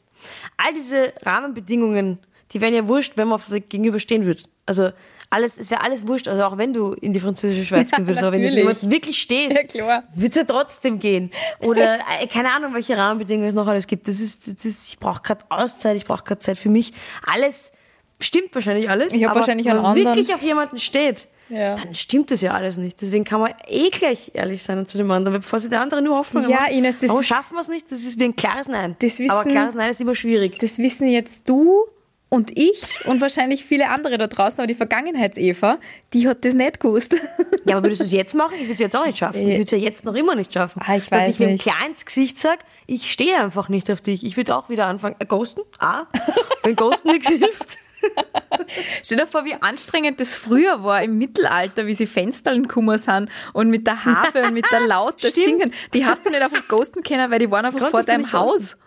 [0.57, 2.17] all diese Rahmenbedingungen,
[2.51, 4.41] die wären ja wurscht, wenn man auf das Gegenüber stehen würde.
[4.65, 4.91] Also
[5.31, 8.21] alles, es wäre alles wurscht, also auch wenn du in die französische Schweiz gehen würdest,
[8.21, 10.03] aber wenn du jemanden wirklich stehst, Ja, klar.
[10.13, 11.31] würde es ja trotzdem gehen.
[11.61, 14.07] Oder äh, keine Ahnung, welche Rahmenbedingungen es noch alles gibt.
[14.07, 16.93] Das ist, das ist ich brauche gerade Auszeit, ich brauche gerade Zeit für mich.
[17.25, 17.71] Alles
[18.19, 19.13] stimmt wahrscheinlich alles.
[19.13, 21.75] Ich hab aber wahrscheinlich wenn einen man anderen- wirklich auf jemanden steht, Ja.
[21.75, 23.01] dann stimmt das ja alles nicht.
[23.01, 26.17] Deswegen kann man eh gleich ehrlich sein zu dem anderen, bevor sich der andere nur
[26.17, 26.71] Hoffnung Ja, macht.
[26.71, 27.91] Ines, das Warum schaffen wir es nicht?
[27.91, 28.95] Das ist wie ein klares Nein.
[28.99, 30.59] Das wissen- aber ein klares Nein ist immer schwierig.
[30.59, 31.85] Das wissen jetzt du
[32.33, 35.79] und ich und wahrscheinlich viele andere da draußen, aber die Vergangenheits-Eva,
[36.13, 37.13] die hat das nicht gewusst.
[37.65, 38.53] Ja, aber würdest du es jetzt machen?
[38.55, 39.41] Ich würde es jetzt auch nicht schaffen.
[39.41, 40.81] Ich würde es ja jetzt noch immer nicht schaffen.
[40.85, 41.61] Ah, ich Dass weiß ich nicht.
[41.61, 44.23] klar ins Gesicht sage, ich stehe einfach nicht auf dich.
[44.25, 45.17] Ich würde auch wieder anfangen.
[45.19, 45.61] Äh, ghosten?
[45.79, 46.05] Ah,
[46.63, 47.77] wenn Ghosten nichts hilft.
[49.03, 53.29] Stell dir vor, wie anstrengend das früher war im Mittelalter, wie sie Fensterln gekommen sind
[53.53, 55.71] und mit der Harfe und mit der Laute singen.
[55.93, 58.77] Die hast du nicht einfach ghosten können, weil die waren einfach Konntest vor deinem Haus.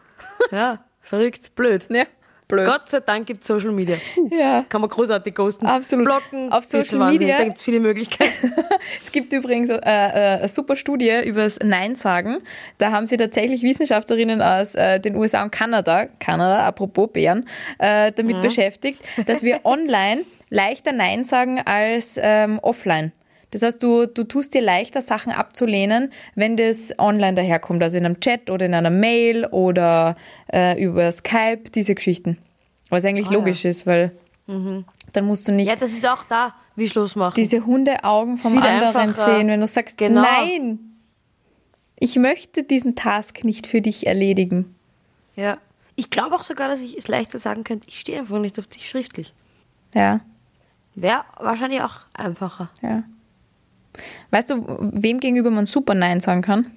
[0.50, 1.86] Ja, verrückt, blöd.
[1.90, 2.04] Ja,
[2.48, 2.66] blöd.
[2.66, 3.96] Gott sei Dank gibt es Social Media.
[4.30, 4.64] Ja.
[4.68, 5.66] Kann man großartig ghosten.
[5.66, 6.04] Absolut.
[6.04, 6.52] Blocken.
[6.52, 7.20] Auf Social Wahnsinn.
[7.20, 8.52] Media- Da gibt es viele Möglichkeiten.
[9.02, 12.38] Es gibt übrigens äh, äh, eine super Studie übers Nein sagen.
[12.78, 18.10] Da haben sie tatsächlich Wissenschaftlerinnen aus äh, den USA und Kanada, Kanada, apropos Bären, äh,
[18.10, 18.14] Mhm.
[18.16, 23.12] damit beschäftigt, dass wir online leichter Nein sagen als ähm, offline.
[23.54, 28.04] Das heißt, du, du tust dir leichter, Sachen abzulehnen, wenn das online daherkommt, also in
[28.04, 30.16] einem Chat oder in einer Mail oder
[30.52, 32.36] äh, über Skype, diese Geschichten.
[32.90, 33.32] Was eigentlich ja.
[33.34, 34.10] logisch ist, weil
[34.46, 37.34] dann musst du nicht Ja, das ist auch da, wie Schluss machen.
[37.36, 39.36] diese Hundeaugen vom anderen einfacher.
[39.36, 40.22] sehen, wenn du sagst, Genau.
[40.22, 40.78] nein,
[41.98, 44.74] ich möchte diesen Task nicht für dich erledigen.
[45.36, 45.58] ja.
[45.96, 48.66] Ich glaube auch sogar, dass ich es leichter sagen könnte, ich stehe einfach nicht auf
[48.66, 49.32] dich schriftlich.
[49.94, 50.18] Ja,
[50.96, 52.68] Wäre wahrscheinlich auch einfacher.
[52.82, 53.04] ja.
[54.30, 56.70] Weißt du, wem gegenüber man super Nein sagen kann?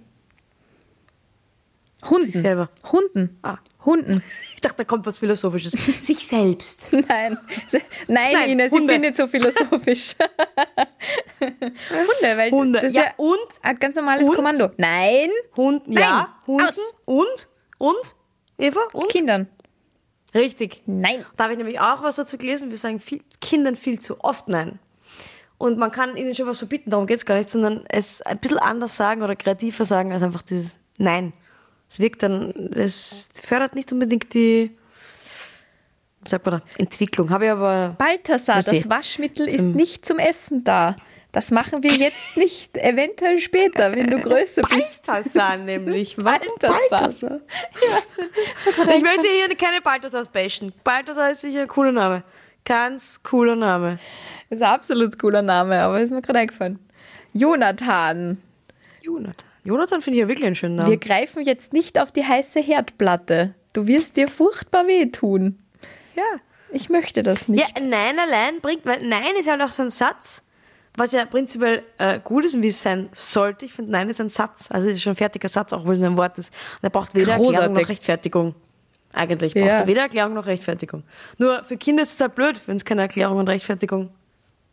[2.10, 2.32] Hunden.
[2.32, 2.70] Sich selber.
[2.92, 3.38] Hunden.
[3.42, 3.58] Ah.
[3.86, 4.24] Hunden.
[4.58, 5.74] Ich dachte, da kommt was Philosophisches.
[6.02, 6.92] Sich selbst.
[7.08, 7.38] Nein.
[8.08, 8.92] Nein, Nein, Ines, Hunde.
[8.92, 10.16] ich bin nicht so philosophisch.
[11.40, 12.80] Hunde, weil Hunde.
[12.82, 13.38] das Ja, ja, und?
[13.62, 14.34] ein ganz normales Und?
[14.36, 14.72] Kommando.
[14.78, 16.02] Nein, Hunden, Nein.
[16.04, 16.36] ja.
[16.48, 16.64] Hunden.
[16.68, 16.80] Aus.
[17.06, 17.48] Und?
[17.78, 18.16] Und?
[18.58, 18.80] Eva?
[18.94, 19.10] Und?
[19.10, 19.48] Kindern.
[20.34, 20.82] Richtig.
[20.88, 21.24] Nein.
[21.36, 22.72] Da habe ich nämlich auch was dazu gelesen.
[22.72, 24.80] Wir sagen viel, Kindern viel zu oft Nein.
[25.58, 28.38] Und man kann ihnen schon was verbieten, darum geht es gar nicht, sondern es ein
[28.38, 31.34] bisschen anders sagen oder kreativer sagen als einfach dieses Nein.
[31.90, 34.78] Es wirkt dann, es fördert nicht unbedingt die,
[36.28, 37.30] sagt man da, Entwicklung.
[37.30, 37.96] Habe ich aber.
[37.98, 40.96] Balthasar, das Waschmittel ist nicht zum Essen da.
[41.32, 45.06] Das machen wir jetzt nicht, eventuell später, wenn du größer bist.
[45.06, 46.16] Balthasar nämlich.
[46.16, 46.80] Balthasar.
[46.90, 47.40] Balthasar?
[48.96, 50.74] Ich möchte hier keine Balthasars bashen.
[50.84, 52.24] Balthasar ist sicher ein cooler Name.
[52.68, 53.98] Ganz cooler Name.
[54.50, 56.80] Ist ein absolut cooler Name, aber ist mir gerade eingefallen.
[57.32, 58.42] Jonathan.
[59.02, 59.48] Jonathan.
[59.64, 60.90] Jonathan finde ich ja wirklich einen schönen Namen.
[60.90, 63.54] Wir greifen jetzt nicht auf die heiße Herdplatte.
[63.72, 65.60] Du wirst dir furchtbar wehtun.
[66.16, 66.24] ja.
[66.70, 67.62] Ich möchte das nicht.
[67.62, 70.42] Ja, Nein allein bringt, weil Nein ist halt auch so ein Satz,
[70.98, 73.64] was ja prinzipiell äh, gut ist und wie es sein sollte.
[73.64, 75.94] Ich finde, Nein ist ein Satz, also es ist schon ein fertiger Satz, auch wenn
[75.94, 76.52] es nur ein Wort ist.
[76.76, 77.78] Und er braucht weder Erklärung Großartig.
[77.84, 78.56] noch Rechtfertigung.
[79.18, 79.74] Eigentlich braucht Ja.
[79.80, 81.04] er weder Erklärung noch Rechtfertigung.
[81.38, 84.10] Nur für Kinder ist es halt blöd, wenn es keine Erklärung und Rechtfertigung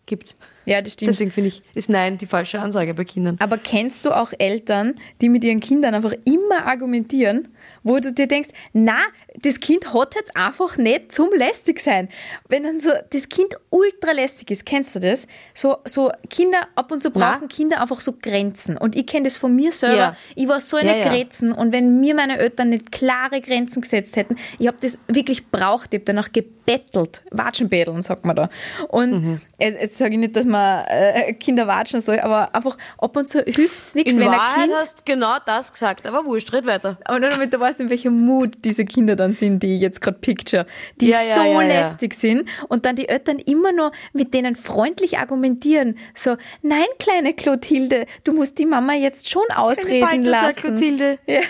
[0.06, 0.36] gibt.
[0.66, 1.10] Ja, das stimmt.
[1.10, 3.36] Deswegen finde ich, ist Nein die falsche Ansage bei Kindern.
[3.40, 7.48] Aber kennst du auch Eltern, die mit ihren Kindern einfach immer argumentieren,
[7.82, 8.98] wo du dir denkst, na,
[9.42, 12.08] das Kind hat jetzt einfach nicht zum lästig sein.
[12.48, 15.26] Wenn dann so das Kind ultra lästig ist, kennst du das?
[15.52, 17.32] So, so Kinder, ab und zu Na.
[17.32, 18.78] brauchen Kinder einfach so Grenzen.
[18.78, 19.96] Und ich kenne das von mir selber.
[19.96, 20.16] Ja.
[20.34, 21.08] Ich war so eine Ja, ja.
[21.08, 25.46] Grenzen und wenn mir meine Eltern nicht klare Grenzen gesetzt hätten, ich habe das wirklich
[25.48, 27.22] braucht, ich habe danach gebettelt.
[27.30, 28.48] Watschenbetteln, sagt man da.
[28.88, 29.40] Und Mhm.
[29.60, 33.28] jetzt, jetzt sage ich nicht, dass man äh, Kinder watschen soll, aber einfach ab und
[33.28, 36.66] zu hilft es nichts, wenn ein Wahrheit Kind hast genau das gesagt, aber wurscht, red
[36.66, 36.98] weiter.
[37.04, 40.00] aber nur damit du weißt, in welchem Mut diese Kinder dann sind, die ich jetzt
[40.00, 40.66] gerade picture,
[41.00, 44.56] die Ja, ja, so ja, lästig sind und dann die Eltern immer nur mit denen
[44.56, 45.98] freundlich argumentieren.
[46.14, 50.56] So, nein, kleine Clotilde, du musst die Mama jetzt schon ausreden lassen.
[50.56, 51.18] Clotilde.
[51.26, 51.40] Ja.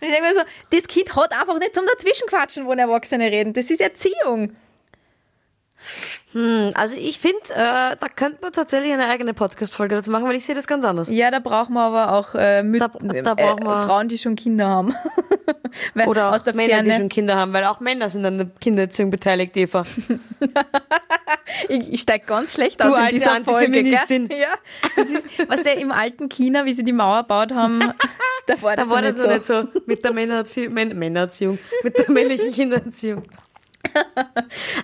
[0.00, 3.52] Und ich denke mir so, das Kind hat einfach nicht zum Dazwischenquatschen, wo Erwachsene reden.
[3.52, 4.52] Das ist Erziehung.
[6.32, 10.36] Hm, also ich finde, äh, da könnte man tatsächlich eine eigene Podcast-Folge dazu machen, weil
[10.36, 11.08] ich sehe das ganz anders.
[11.08, 14.68] Ja, da brauchen wir aber auch äh, Müt Da- da äh, Frauen, die schon Kinder
[14.68, 14.94] haben.
[16.06, 18.38] Oder aus auch der Männer, Ferne, die schon Kinder haben, weil auch Männer sind an
[18.38, 19.84] der Kindererziehung beteiligt, Eva.
[21.68, 23.82] Ich, ich steige ganz schlecht Du aus in dieser Folge.
[23.82, 24.28] Gell?
[24.30, 24.48] Ja,
[24.96, 27.80] das ist, was der im alten China, wie sie die Mauer gebaut haben,
[28.46, 31.58] da war das, Da war noch das noch nicht so mit der Männererziehung, Män Männererziehung,
[31.82, 33.22] mit der männlichen Kindererziehung.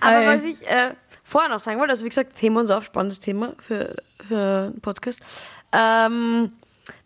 [0.01, 0.27] Aber Ei.
[0.27, 3.53] was ich äh, vorher noch sagen wollte, also wie gesagt, Thema uns auf, spannendes Thema
[3.59, 3.95] für,
[4.27, 5.21] für einen Podcast.
[5.71, 6.51] Ähm,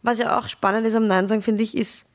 [0.02, 2.06] was ja auch spannend ist am Nein sagen, finde ich, ist,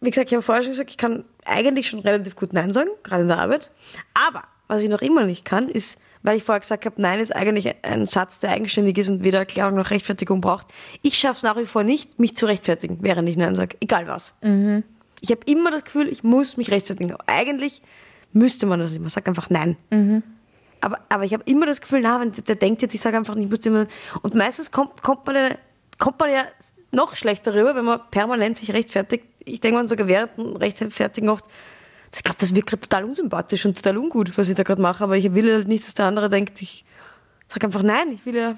[0.00, 2.90] wie gesagt, ich habe vorher schon gesagt, ich kann eigentlich schon relativ gut Nein sagen,
[3.02, 3.70] gerade in der Arbeit.
[4.14, 7.34] Aber was ich noch immer nicht kann, ist, weil ich vorher gesagt habe, Nein ist
[7.34, 10.66] eigentlich ein Satz, der eigenständig ist und weder Erklärung noch Rechtfertigung braucht.
[11.02, 14.08] Ich schaffe es nach wie vor nicht, mich zu rechtfertigen, während ich Nein sage, egal
[14.08, 14.32] was.
[15.20, 17.16] Ich habe immer das Gefühl, ich muss mich rechtfertigen.
[17.26, 17.80] Eigentlich
[18.32, 19.00] müsste man das nicht.
[19.00, 19.76] Man sagt einfach Nein.
[20.80, 23.16] Aber, aber ich habe immer das Gefühl, na, wenn der, der denkt jetzt, ich sage
[23.16, 23.86] einfach nicht, ich muss immer.
[24.22, 25.50] Und meistens kommt, kommt, man ja,
[25.98, 26.44] kommt man ja
[26.92, 29.24] noch schlechter rüber, wenn man permanent sich rechtfertigt.
[29.44, 31.44] Ich denke man sogar während dem Rechtfertigen oft,
[32.14, 35.04] ich glaube, das wirkt gerade total unsympathisch und total ungut, was ich da gerade mache.
[35.04, 36.84] Aber ich will halt nicht, dass der andere denkt, ich
[37.48, 38.12] sage einfach nein.
[38.12, 38.56] Ich will ja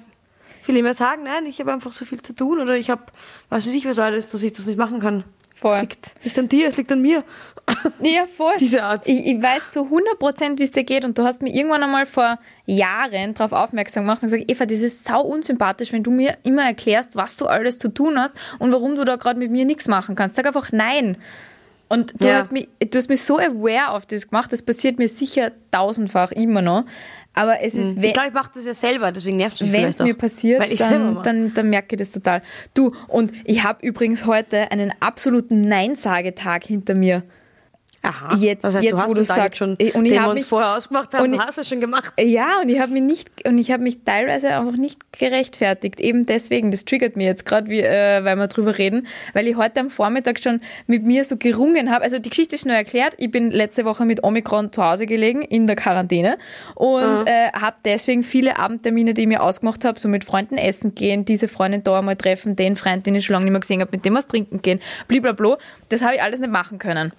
[0.69, 3.03] will immer sagen, nein, ich habe einfach so viel zu tun oder ich habe,
[3.49, 5.25] weiß ich was alles, dass ich das nicht machen kann.
[5.59, 5.75] Voll.
[5.75, 7.23] Es liegt nicht an dir, es liegt an mir.
[8.01, 8.53] Ja, voll.
[8.59, 9.05] Diese Art.
[9.07, 11.03] Ich, ich weiß zu 100 Prozent, wie es dir geht.
[11.03, 14.79] Und du hast mir irgendwann einmal vor Jahren darauf aufmerksam gemacht und gesagt, Eva, das
[14.79, 18.71] ist sau unsympathisch, wenn du mir immer erklärst, was du alles zu tun hast und
[18.71, 20.37] warum du da gerade mit mir nichts machen kannst.
[20.37, 21.17] Sag einfach nein.
[21.89, 22.35] Und du, Ja.
[22.35, 26.31] hast mich, du hast mich so aware auf das gemacht, das passiert mir sicher tausendfach
[26.31, 26.85] immer noch.
[27.33, 29.71] Aber es ist, Ich wenn, glaube, ich mache das ja selber, deswegen nervt es mich
[29.71, 32.41] wenn es mir passiert, ich dann, dann, dann merke ich das total.
[32.73, 37.23] Du, und ich habe übrigens heute einen absoluten Nein-Sagetag hinter mir.
[38.01, 38.35] Aha.
[38.37, 40.77] Jetzt- das heißt, jetzt, wo du sagst, schon, und ich den wir uns mich- vorher
[40.77, 42.13] ausgemacht haben, und ich- hast du schon gemacht.
[42.19, 45.99] Ja, und ich habe mich nicht und ich habe mich teilweise einfach nicht gerechtfertigt.
[45.99, 49.81] Eben deswegen, das triggert mir jetzt gerade, äh, weil wir drüber reden, weil ich heute
[49.81, 52.03] am Vormittag schon mit mir so gerungen habe.
[52.03, 53.15] Also die Geschichte ist nur erklärt.
[53.17, 56.37] Ich bin letzte Woche mit Omikron zu Hause gelegen in der Quarantäne
[56.75, 60.95] und äh, habe deswegen viele Abendtermine, die ich mir ausgemacht habe, so mit Freunden essen
[60.95, 63.81] gehen, diese Freundin da einmal treffen, den Freund, den ich schon lange nicht mehr gesehen
[63.81, 65.57] habe, mit dem was trinken gehen, blablabla.
[65.89, 67.11] Das habe ich alles nicht machen können.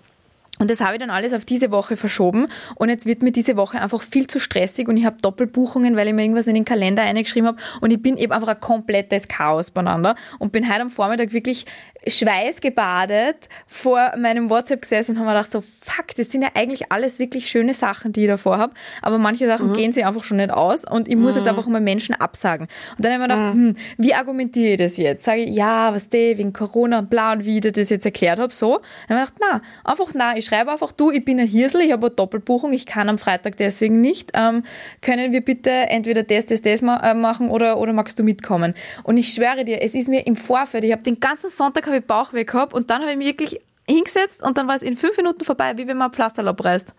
[0.61, 2.47] Und das habe ich dann alles auf diese Woche verschoben.
[2.75, 6.07] Und jetzt wird mir diese Woche einfach viel zu stressig und ich habe Doppelbuchungen, weil
[6.07, 7.59] ich mir irgendwas in den Kalender eingeschrieben habe.
[7.81, 11.65] Und ich bin eben einfach ein komplettes Chaos beieinander und bin heute am Vormittag wirklich
[12.07, 16.91] schweißgebadet vor meinem WhatsApp gesessen und habe mir gedacht, so fuck, das sind ja eigentlich
[16.91, 18.75] alles wirklich schöne Sachen, die ich davor habe.
[19.03, 21.81] Aber manche Sachen gehen sich einfach schon nicht aus und ich muss jetzt einfach mal
[21.81, 22.69] Menschen absagen.
[22.97, 25.25] Und dann habe ich mir gedacht, hm, wie argumentiere ich das jetzt?
[25.25, 28.05] Sage ich, ja, was der wegen Corona und bla und wie ich dir das jetzt
[28.05, 28.81] erklärt habe, so.
[29.09, 31.83] Dann habe ich gedacht, na, einfach na, ich schreibe einfach, du, ich bin ein Hirsel,
[31.83, 34.31] ich habe eine Doppelbuchung, ich kann am Freitag deswegen nicht.
[34.35, 34.63] Ähm,
[35.03, 38.75] können wir bitte entweder das, das, das ma äh, machen oder, oder magst du mitkommen?
[39.03, 42.01] Und ich schwöre dir, es ist mir im Vorfeld, ich habe den ganzen Sonntag habe
[42.01, 44.97] ich Bauchweh gehabt und dann habe ich mich wirklich hingesetzt und dann war es in
[44.97, 46.95] fünf Minuten vorbei, wie wenn man ein Pflaster abreißt.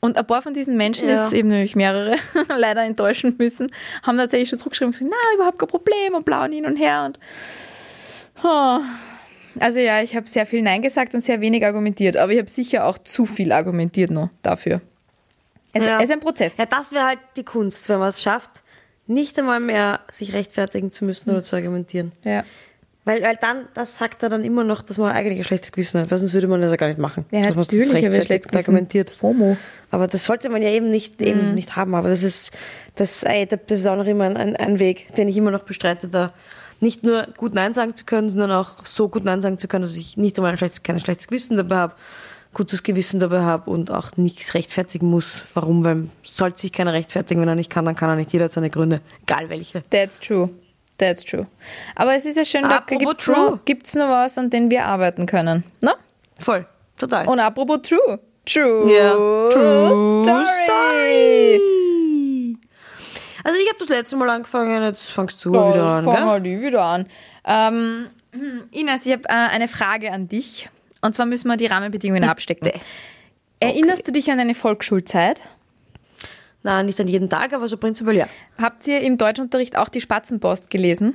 [0.00, 1.14] Und ein paar von diesen Menschen, Ja.
[1.14, 2.16] das eben nämlich mehrere,
[2.56, 3.70] leider enttäuschen müssen,
[4.02, 6.76] haben tatsächlich schon zurückgeschrieben und gesagt, na, überhaupt kein Problem und blau und hin und
[6.76, 7.20] her und
[8.42, 8.80] oh.
[9.60, 12.48] Also ja, ich habe sehr viel Nein gesagt und sehr wenig argumentiert, aber ich habe
[12.48, 14.80] sicher auch zu viel argumentiert noch dafür.
[15.74, 15.98] Es, Ja.
[15.98, 16.56] es ist ein Prozess.
[16.56, 18.62] Ja, das wäre halt die Kunst, wenn man es schafft,
[19.06, 22.12] nicht einmal mehr sich rechtfertigen zu müssen oder zu argumentieren.
[22.24, 22.44] Ja.
[23.04, 26.00] Weil, weil dann, das sagt er dann immer noch, dass man eigentlich ein schlechtes Gewissen
[26.00, 27.24] hat, weil sonst würde man das ja gar nicht machen.
[27.32, 29.10] Ja, dass man das natürlich habe ich schlechtes argumentiert.
[29.10, 29.56] FOMO.
[29.90, 31.26] Aber das sollte man ja eben nicht, Mhm.
[31.26, 31.96] eben nicht haben.
[31.96, 32.52] Aber das ist,
[32.94, 35.62] das, ey, das ist auch noch immer ein, ein, ein Weg, den ich immer noch
[35.64, 36.32] bestreite, da
[36.78, 39.82] nicht nur gut Nein sagen zu können, sondern auch so gut Nein sagen zu können,
[39.82, 41.94] dass ich nicht einmal ein schlechtes, kein schlechtes Gewissen dabei habe,
[42.54, 45.46] gutes Gewissen dabei habe und auch nichts rechtfertigen muss.
[45.54, 45.82] Warum?
[45.84, 48.32] Weil sollte sich keiner rechtfertigen, wenn er nicht kann, dann kann er nicht.
[48.32, 49.82] Jeder hat seine Gründe, egal welche.
[49.90, 50.50] That's true.
[51.02, 51.46] That's true.
[51.96, 53.34] Aber es ist ja schön, da Apropos gibt's true.
[53.36, 55.64] noch, gibt's noch was, an dem wir arbeiten können.
[55.80, 55.94] Ne?
[56.38, 56.64] Voll,
[56.96, 57.26] total.
[57.26, 58.20] Und apropos true.
[58.46, 58.92] True.
[58.92, 59.12] Ja.
[59.50, 61.60] True Story.
[63.44, 66.14] Also ich habe das letzte Mal angefangen, jetzt fangst du Ja, wieder an, gell?
[66.24, 67.06] wir die wieder an.
[67.44, 68.06] Ähm,
[68.70, 70.68] Ines, ich habe äh, eine Frage an dich.
[71.00, 72.70] Und zwar müssen wir die Rahmenbedingungen abstecken.
[73.58, 75.42] Erinnerst du dich an deine Volksschulzeit?
[76.64, 78.28] Nein, nicht an jeden Tag, aber so prinzipiell ja.
[78.58, 81.14] Habt ihr im Deutschunterricht auch die Spatzenpost gelesen?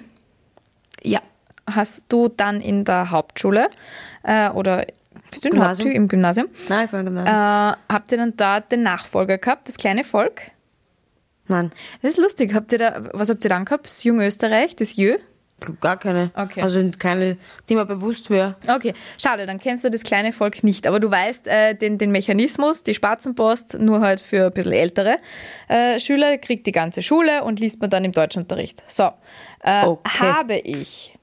[1.04, 1.22] Ja.
[1.70, 3.70] Hast du dann in der Hauptschule
[4.24, 4.86] äh, oder
[5.32, 5.64] bist du in.
[5.64, 6.48] Hauptschule, im Gymnasium?
[6.70, 7.76] Nein, ich bin im Äh, Gymnasium.
[7.90, 10.42] habt ihr dann dort den Nachfolger gehabt, das kleine Volk?
[11.50, 12.54] Nein, Das ist lustig.
[12.54, 13.86] Habt ihr da, was habt ihr dann gehabt?
[13.86, 15.18] Das Jung Österreich, das Jö?
[15.60, 16.32] Ich glaub gar keine.
[16.36, 16.62] Okay.
[16.62, 18.56] Also keine, die mir bewusst wäre.
[18.67, 20.86] Okay, schade, dann kennst du das kleine Volk nicht.
[20.86, 25.17] Aber du weißt äh, den, den Mechanismus, die Spatzenpost, nur halt für ein bisschen ältere
[25.67, 28.84] äh, Schüler, kriegt die ganze Schule und liest man dann im Deutschunterricht.
[28.88, 29.10] So,
[29.63, 30.10] äh, Okay.
[30.20, 31.17] habe ich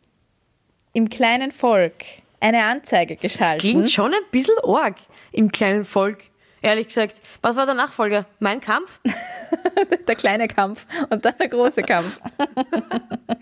[0.94, 2.04] im kleinen Volk
[2.40, 3.58] eine Anzeige Das geschalten.
[3.58, 4.96] klingt schon ein bisschen arg
[5.32, 6.24] im kleinen Volk.
[6.64, 7.20] Ehrlich gesagt.
[7.42, 8.24] Was war der Nachfolger?
[8.40, 9.00] Mein Kampf?
[10.08, 12.20] Der kleine Kampf und dann der große Kampf.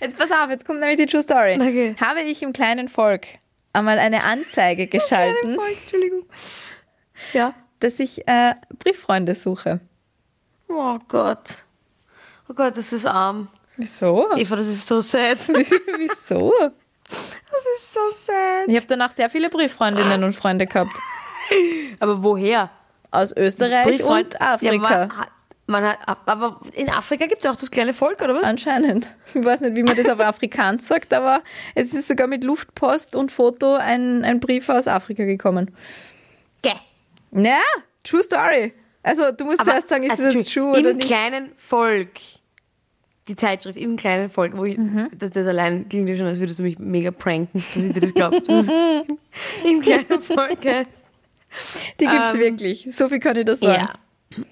[0.00, 1.54] Jetzt pass auf, jetzt kommt nämlich die True Story.
[1.54, 1.96] Okay.
[2.00, 3.26] Habe ich im kleinen Volk
[3.72, 6.24] einmal eine Anzeige geschalten, Volk, Entschuldigung.
[7.32, 7.54] Ja.
[7.80, 9.80] dass ich äh, Brieffreunde suche.
[10.68, 11.64] Oh Gott.
[12.48, 13.48] Oh Gott, das ist arm.
[13.76, 14.28] Wieso?
[14.36, 15.38] Eva, das ist so sad.
[15.48, 16.52] Wieso?
[17.08, 18.68] Das ist so sad.
[18.68, 20.96] Ich habe danach sehr viele Brieffreundinnen und Freunde gehabt.
[22.00, 22.70] Aber woher?
[23.10, 24.72] Aus Österreich und Afrika.
[25.02, 25.10] Ja, man,
[25.66, 28.42] man hat, aber in Afrika gibt es auch das kleine Volk, oder was?
[28.42, 29.14] Anscheinend.
[29.34, 31.42] Ich weiß nicht, wie man das auf Afrikaans sagt, aber
[31.76, 35.74] es ist sogar mit Luftpost und Foto ein, ein Brief aus Afrika gekommen.
[36.62, 36.72] Gäh.
[37.32, 37.60] Ja,
[38.02, 38.72] true story.
[39.02, 41.06] Also du musst zuerst sagen, ist also, das true Im oder nicht?
[41.06, 42.10] kleinen Volk.
[43.28, 45.08] Die Zeitschrift im kleinen Volk, wo ich, Mhm.
[45.16, 48.30] das, das allein klingt ja schon, als würdest du mich mega pranken, dass ich dir
[48.30, 48.72] das ist
[49.64, 51.04] im kleinen Volk heißt.
[52.00, 52.88] Die gibt's ähm, wirklich.
[52.92, 53.72] So viel kann ich da sagen.
[53.72, 53.94] Ja.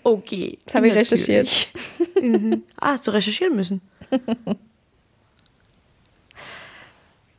[0.02, 0.58] Okay.
[0.64, 1.28] Das habe ich Natürlich.
[1.28, 1.68] recherchiert.
[2.22, 2.62] mhm.
[2.80, 3.80] Ah, hast du recherchieren müssen?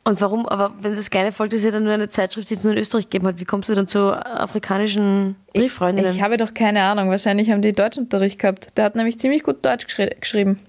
[0.06, 2.54] Und warum, aber wenn das kleine Volk das ist ja dann nur eine Zeitschrift, die
[2.54, 6.12] es nur in Österreich gegeben hat, wie kommst du dann zu afrikanischen Brieffreundinnen?
[6.12, 7.08] Ich habe doch keine Ahnung.
[7.08, 8.76] Wahrscheinlich haben die Deutschunterricht gehabt.
[8.76, 10.60] Der hat nämlich ziemlich gut Deutsch geschri geschrieben.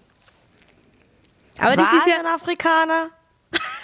[1.57, 3.09] Aber das War ist ja ein Afrikaner?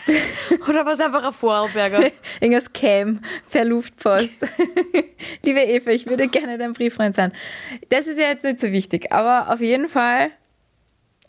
[0.67, 2.11] Oder war es einfach ein Vorarlberger?
[2.39, 4.35] irgendein Scam per Luftpost.
[5.45, 7.31] Liebe Eva, ich würde gerne dein Brieffreund sein.
[7.89, 10.31] Das ist ja jetzt nicht so wichtig, aber auf jeden Fall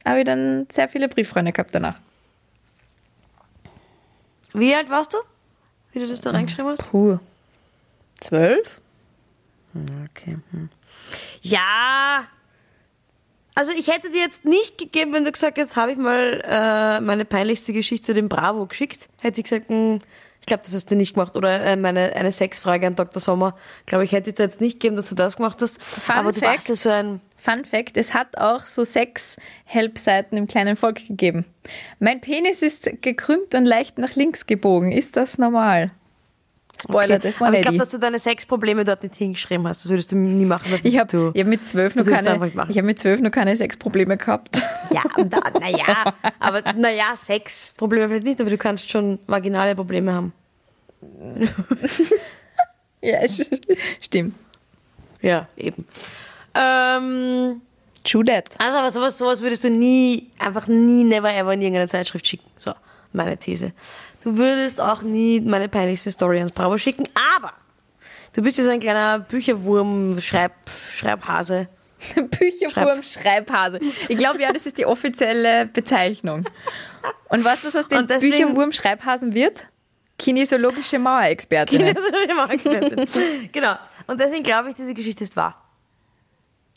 [0.05, 1.99] habe ich dann sehr viele Brieffreunde gehabt danach.
[4.53, 5.19] Wie alt warst du?
[5.93, 6.91] Wie du das da reingeschrieben hast?
[6.91, 7.19] Puh.
[8.21, 8.81] Zwölf?
[9.75, 10.39] Okay.
[10.51, 10.69] hm.
[11.41, 12.27] Ja.
[13.55, 17.01] Also ich hätte dir jetzt nicht gegeben, wenn du gesagt hättest, habe ich mal äh,
[17.01, 19.09] meine peinlichste Geschichte dem Bravo geschickt.
[19.21, 20.01] Hätte ich gesagt, hm,
[20.41, 21.37] ich glaube, das hast du nicht gemacht.
[21.37, 23.21] Oder äh, meine eine Sexfrage an Dr.
[23.21, 23.55] Sommer.
[23.87, 25.81] Glaube ich, hätte ich dir jetzt nicht gegeben, dass du das gemacht hast.
[25.83, 26.53] Fun Aber du Fact.
[26.53, 27.21] warst ja so ein.
[27.37, 31.45] Fun Fact, es hat auch so sechs Help-Seiten im kleinen Volk gegeben.
[31.99, 34.93] Mein Penis ist gekrümmt und leicht nach links gebogen.
[34.93, 35.91] Ist das normal?
[36.83, 37.19] Spoiler, Okay.
[37.23, 39.85] das war Aber ich glaube, dass du deine Sexprobleme dort nicht hingeschrieben hast.
[39.85, 40.79] Das würdest du nie machen.
[40.83, 44.61] Ich habe hab mit zwölf noch keine, ich mit zwölf noch keine Sexprobleme gehabt.
[44.91, 45.03] Ja,
[45.61, 50.33] naja, aber naja, Sexprobleme vielleicht nicht, aber du kannst schon vaginale Probleme haben.
[53.01, 53.19] ja,
[54.01, 54.35] stimmt.
[55.21, 55.87] Ja, eben.
[56.55, 57.63] Ähm,
[58.05, 58.55] True that.
[58.59, 62.51] also, aber sowas, sowas würdest du nie, einfach nie, never ever in irgendeine Zeitschrift schicken.
[62.59, 62.73] So,
[63.13, 63.73] meine These.
[64.23, 67.09] Du würdest auch nie meine peinlichste Story ans Bravo schicken,
[67.39, 67.53] aber
[68.35, 70.53] du bist ja so ein kleiner Bücherwurm, Schreib,
[70.95, 71.69] Schreibhase.
[72.15, 73.79] Bücherwurm Schreibhase.
[74.09, 76.45] Ich glaube, ja, das ist die offizielle Bezeichnung.
[77.29, 79.67] Und was aus den Und deswegen- Bücherwurm Schreibhasen wird?
[80.19, 81.95] Kinesiologische Mauerexpertin.
[81.95, 83.49] Das ist eine Expertin.
[83.51, 83.75] genau.
[84.07, 85.61] Und deswegen glaube ich, diese Geschichte ist wahr.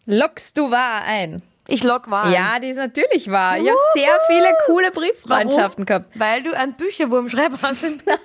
[0.07, 1.41] Lockst du wahr ein?
[1.67, 2.31] Ich log wahr.
[2.31, 3.57] Ja, die ist natürlich wahr.
[3.57, 6.03] Ich habe sehr viele coole Brieffreundschaften Warum?
[6.03, 6.19] gehabt.
[6.19, 8.19] Weil du ein Bücherwurm-Schreibhase bist.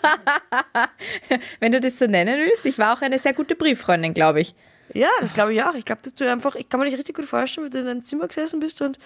[1.61, 4.55] Wenn du das so nennen willst, ich war auch eine sehr gute Brieffreundin, glaube ich.
[4.93, 5.75] Ja, das glaube ich auch.
[5.75, 7.87] Ich glaube, dass du einfach, ich kann mir dich richtig gut vorstellen, wie du in
[7.87, 8.99] deinem Zimmer gesessen bist und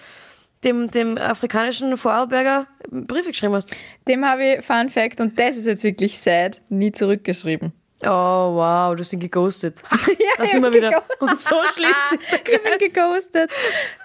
[0.63, 3.73] dem, dem afrikanischen Vorarlberger Briefe geschrieben hast.
[4.07, 7.71] Dem habe ich, Fun Fact, und das ist jetzt wirklich sad, nie zurückgeschrieben.
[8.03, 8.07] Oh,
[8.55, 9.79] wow, du sind geghostet.
[9.91, 11.03] Ja, da ich sind wir hab wieder.
[11.19, 12.93] Und so schließt sich der Ich bin Kreis.
[12.93, 13.51] geghostet.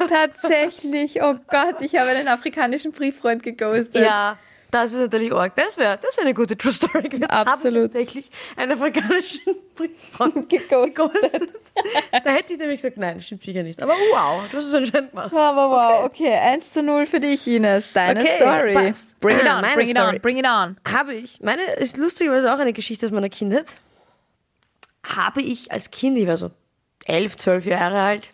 [0.08, 1.20] Tatsächlich.
[1.22, 4.04] Oh Gott, ich habe einen afrikanischen Brieffreund geghostet.
[4.04, 4.36] Ja,
[4.70, 5.54] das ist natürlich arg.
[5.56, 7.24] Das wäre das wär eine gute True Story gewesen.
[7.30, 7.84] Absolut.
[7.84, 9.40] Hab tatsächlich einen afrikanischen
[9.74, 10.94] Brieffreund Geghostet.
[10.96, 11.50] geghostet.
[12.12, 13.82] Da hätte ich nämlich gesagt, nein, stimmt sicher nicht.
[13.82, 15.32] Aber wow, du hast es anscheinend gemacht.
[15.32, 16.04] Wow, wow, wow.
[16.04, 17.92] Okay, 1 zu 0 für dich, Ines.
[17.92, 18.72] Deine Okay, Story.
[18.72, 19.18] passt.
[19.20, 20.76] Bring it on, Meine bring it on, bring it on.
[20.90, 23.66] habe ich, meine ist lustigerweise auch eine Geschichte aus meiner Kindheit,
[25.04, 26.50] habe ich als Kind, ich war so
[27.06, 28.30] elf, zwölf Jahre alt,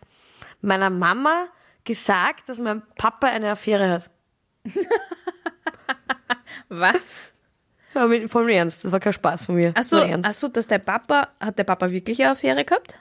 [0.60, 1.46] meiner Mama
[1.84, 4.10] gesagt, dass mein Papa eine Affäre hat.
[6.68, 7.10] Was?
[7.94, 9.72] Aber mit voll ernst, das war kein Spaß von mir.
[9.74, 12.98] Achso, ach so, dass der Papa, hat der Papa wirklich eine Affäre gehabt?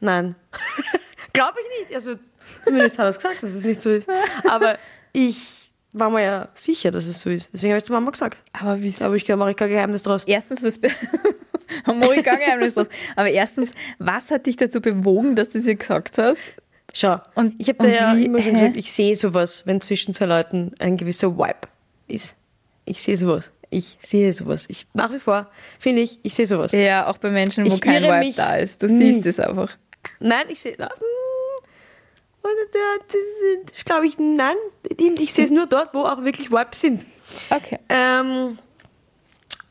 [0.00, 0.34] Nein.
[1.32, 1.94] Glaube ich nicht.
[1.96, 2.16] Also,
[2.64, 4.08] zumindest hat er es gesagt, dass es nicht so ist.
[4.48, 4.78] Aber
[5.12, 7.52] ich war mir ja sicher, dass es so ist.
[7.52, 8.38] Deswegen habe ich zu Mama gesagt.
[8.52, 10.24] Aber wie Da habe ich mache ich kein Geheimnis draus.
[10.26, 10.78] Erstens, was.
[10.78, 10.90] be-
[11.86, 12.88] Mach ich kein Geheimnis draus.
[13.16, 16.40] Aber erstens, was hat dich dazu bewogen, dass du sie gesagt hast?
[16.92, 18.58] Schau, Und- ich habe da ja wie- immer schon hä?
[18.60, 21.60] gesagt, ich sehe sowas, wenn zwischen zwei Leuten ein gewisser Vibe
[22.08, 22.34] ist.
[22.84, 23.50] Ich sehe sowas.
[23.70, 24.66] Ich sehe sowas.
[24.68, 26.72] Ich nach wie vor finde ich, ich sehe sowas.
[26.72, 28.82] Ja, auch bei Menschen, wo Ich kein Vibe da ist.
[28.82, 29.12] Du nie.
[29.12, 29.70] siehst es einfach.
[30.20, 30.72] Nein, ich sehe.
[30.76, 30.82] mm,
[33.72, 34.56] Das glaube ich, nein.
[35.18, 37.06] Ich sehe es nur dort, wo auch wirklich Vibes sind.
[37.50, 37.78] Okay.
[37.88, 38.58] Ähm,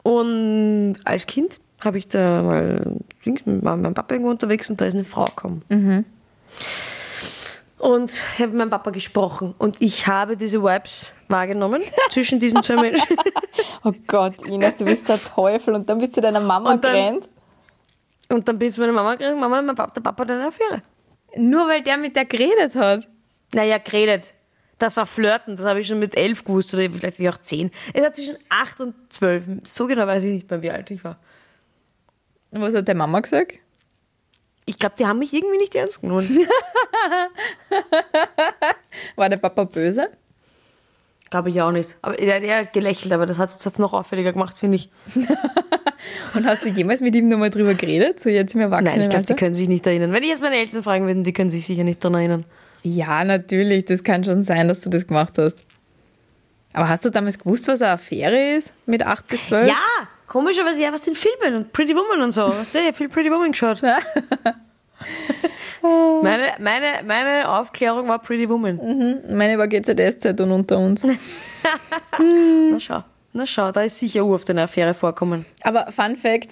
[0.03, 2.95] und als Kind habe ich da mal,
[3.25, 5.63] mit meinem Papa irgendwo unterwegs und da ist eine Frau gekommen.
[7.81, 12.61] Und ich habe mit meinem Papa gesprochen und ich habe diese Vibes wahrgenommen zwischen diesen
[12.61, 13.17] zwei Menschen.
[13.83, 16.93] Oh Gott, Ines, du bist der Teufel und dann bist du deiner Mama Und dann-
[16.93, 17.29] gerannt.
[18.29, 20.83] Und dann bis meine Mama gesagt, Mama, mein Papa, der Papa hat eine Affäre.
[21.35, 23.09] Nur weil der mit der geredet hat.
[23.53, 24.33] Naja, geredet.
[24.77, 27.71] Das war Flirten, das habe ich schon mit elf gewusst oder vielleicht wie auch zehn.
[27.93, 29.45] Es hat zwischen acht und zwölf.
[29.65, 31.17] So genau weiß ich nicht mehr, wie alt ich war.
[32.51, 33.53] Und was hat der Mama gesagt?
[34.65, 36.27] Ich glaube, die haben mich irgendwie nicht ernst genommen.
[39.15, 40.09] War der Papa böse?
[41.29, 41.97] Glaube ich auch nicht.
[42.01, 44.89] Aber er hat eher gelächelt, aber das hat es noch auffälliger gemacht, finde ich.
[46.35, 48.19] Und hast du jemals mit ihm nochmal drüber geredet?
[48.19, 50.11] So jetzt im Nein, ich glaube, die können sich nicht erinnern.
[50.11, 52.45] Wenn ich jetzt meine Eltern fragen würde, die können sich sicher nicht daran erinnern.
[52.83, 53.85] Ja, natürlich.
[53.85, 55.65] Das kann schon sein, dass du das gemacht hast.
[56.73, 58.73] Aber hast du damals gewusst, was eine Affäre ist?
[58.85, 59.67] Mit 8 bis 12?
[59.67, 59.75] Ja,
[60.31, 62.53] komischerweise ja, was den Filmen und Pretty Woman und so.
[62.71, 63.81] Du ja viel Pretty Woman geschaut?
[65.81, 68.79] meine, meine, meine Aufklärung war Pretty Woman.
[69.29, 71.03] Meine war GZS-Zeit und unter uns.
[72.17, 73.03] Na schau.
[73.33, 75.45] Na schau, da ist sicher oft eine Affäre vorkommen.
[75.61, 76.49] Aber Fun Fact,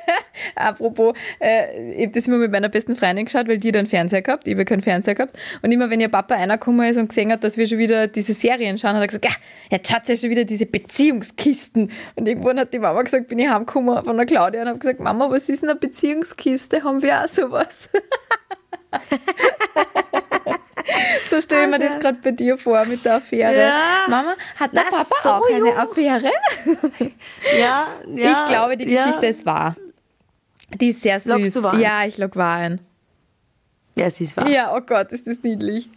[0.56, 4.22] apropos, äh, ich habe das immer mit meiner besten Freundin geschaut, weil die dann Fernseher
[4.22, 5.38] gehabt, ich habe keinen Fernseher gehabt.
[5.60, 8.32] Und immer wenn ihr Papa reingekommen ist und gesehen hat, dass wir schon wieder diese
[8.32, 9.32] Serien schauen, hat er gesagt, ja,
[9.70, 11.90] jetzt schaut ja schon wieder diese Beziehungskisten.
[12.14, 15.00] Und irgendwann hat die Mama gesagt, bin ich heimgekommen von der Claudia und habe gesagt,
[15.00, 16.84] Mama, was ist denn eine Beziehungskiste?
[16.84, 17.90] Haben wir auch sowas?
[21.34, 23.56] so stelle ich mir das gerade bei dir vor mit der Affäre.
[23.56, 24.04] Ja.
[24.08, 25.76] Mama, hat der Papa so auch eine jung.
[25.76, 26.30] Affäre?
[27.58, 28.32] Ja, ja.
[28.32, 29.04] ich glaube, die ja.
[29.04, 29.76] Geschichte ist wahr.
[30.80, 31.62] Die ist sehr süß.
[31.78, 32.80] Ja, ich log wahr ein.
[33.96, 34.48] Ja, sie ist wahr.
[34.48, 35.88] Ja, oh Gott, ist das niedlich.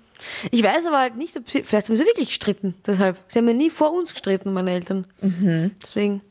[0.51, 2.75] Ich weiß aber halt nicht, ob sie, vielleicht haben sie wirklich gestritten.
[2.85, 3.17] Deshalb.
[3.27, 5.05] Sie haben ja nie vor uns gestritten, meine Eltern.
[5.21, 5.71] Mhm.
[5.81, 6.21] Deswegen,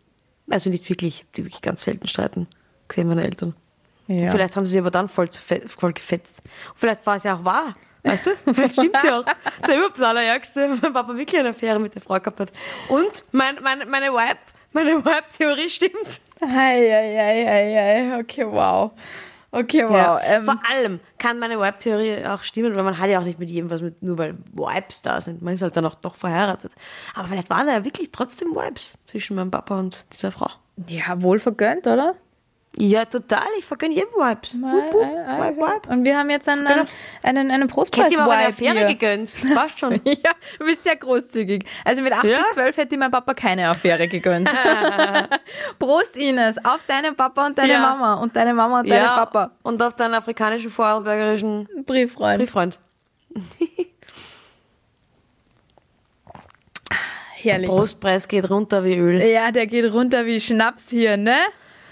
[0.50, 2.46] also nicht wirklich, die wirklich ganz selten streiten,
[2.88, 3.54] gesehen meine Eltern.
[4.08, 4.30] Ja.
[4.30, 5.28] Vielleicht haben sie sich aber dann voll,
[5.66, 6.42] voll gefetzt.
[6.70, 7.74] Und vielleicht war es ja auch wahr.
[8.06, 8.30] Weißt du?
[8.54, 9.24] Vielleicht stimmt sie auch.
[9.24, 12.14] Das ist ja überhaupt das Allerärgste, wenn mein Papa wirklich eine Affäre mit der Frau
[12.18, 12.52] gehabt hat.
[12.88, 14.38] Und mein, mein, meine Vibe,
[14.72, 16.20] meine Vibe-Theorie stimmt.
[16.40, 18.20] Ei, ei, ei, ei, ei.
[18.20, 18.92] Okay, wow.
[19.52, 19.92] Okay, wow.
[19.92, 20.20] Ja.
[20.24, 23.50] Ähm, Vor allem kann meine Vibe-Theorie auch stimmen, weil man hat ja auch nicht mit
[23.50, 25.40] jedem was mit, nur weil Vibes da sind.
[25.40, 26.72] Man ist halt dann auch doch verheiratet.
[27.14, 30.50] Aber vielleicht waren da ja wirklich trotzdem Vibes zwischen meinem Papa und dieser Frau.
[30.88, 32.14] ja, wohl vergönnt, oder?
[32.78, 33.46] Ja, total.
[33.58, 34.60] Ich vergönne jedem Vibes.
[34.60, 35.88] Wup, wup, Vibe, Vibe.
[35.88, 36.86] Und wir haben jetzt einen, Vergönn
[37.22, 38.86] einen, einen, einen Ich hätte aber eine Affäre hier.
[38.88, 39.32] gegönnt.
[39.42, 40.00] Das passt schon.
[40.04, 41.64] Ja, du bist sehr großzügig.
[41.84, 42.36] Also mit 8 Ja?
[42.38, 44.50] bis 12 hätte ich meinem Papa keine Affäre gegönnt.
[45.78, 47.80] Prost, Ines, auf deinen Papa und deine Ja.
[47.80, 49.52] Mama und deine Mama und deinen ja, Papa.
[49.62, 52.38] Und auf deinen afrikanischen vorarlbergerischen Brieffreund.
[52.38, 52.78] Brieffreund.
[57.42, 57.68] Herrlich.
[57.68, 59.22] Prostpreis geht runter wie Öl.
[59.22, 61.36] Ja, der geht runter wie Schnaps hier, ne?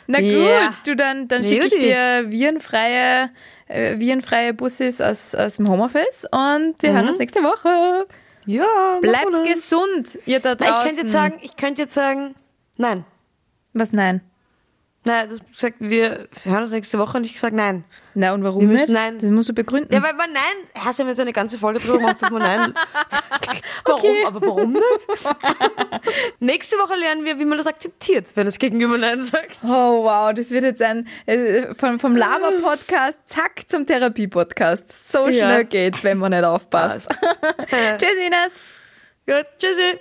[0.06, 0.70] Na gut, Ja.
[0.84, 3.30] du dann, dann Na schicke ich dir virenfreie,
[3.68, 8.06] äh, virenfreie Busses aus, aus dem Homeoffice und wir hören uns nächste Woche.
[8.46, 10.76] Ja, Bleibt gesund, ihr da Na, draußen.
[10.80, 12.34] Ich könnte jetzt sagen, ich könnte jetzt sagen,
[12.76, 13.04] nein.
[13.72, 14.20] Was nein?
[15.06, 17.84] Nein, du hast gesagt, wir hören uns nächste Woche und ich gesagt, nein.
[18.14, 18.80] Na und warum Wir nicht?
[18.82, 19.18] müssen nein.
[19.18, 19.92] Das musst du begründen.
[19.92, 22.40] Ja, weil man nein, hast du mir so eine ganze Folge drüber gemacht, dass man
[22.42, 22.74] nein.
[23.84, 24.00] warum?
[24.00, 24.24] Okay.
[24.26, 24.84] Aber warum nicht?
[26.40, 29.58] Nächste Woche lernen wir, wie man das akzeptiert, wenn das Gegenüber nein sagt.
[29.62, 35.10] Oh wow, das wird jetzt ein äh, vom, vom Laber-Podcast zack zum Therapie-Podcast.
[35.12, 35.32] So Ja.
[35.46, 37.10] schnell geht's, wenn man nicht aufpasst.
[37.98, 38.60] Tschüss, Ines.
[39.26, 39.98] Gut, tschüssi.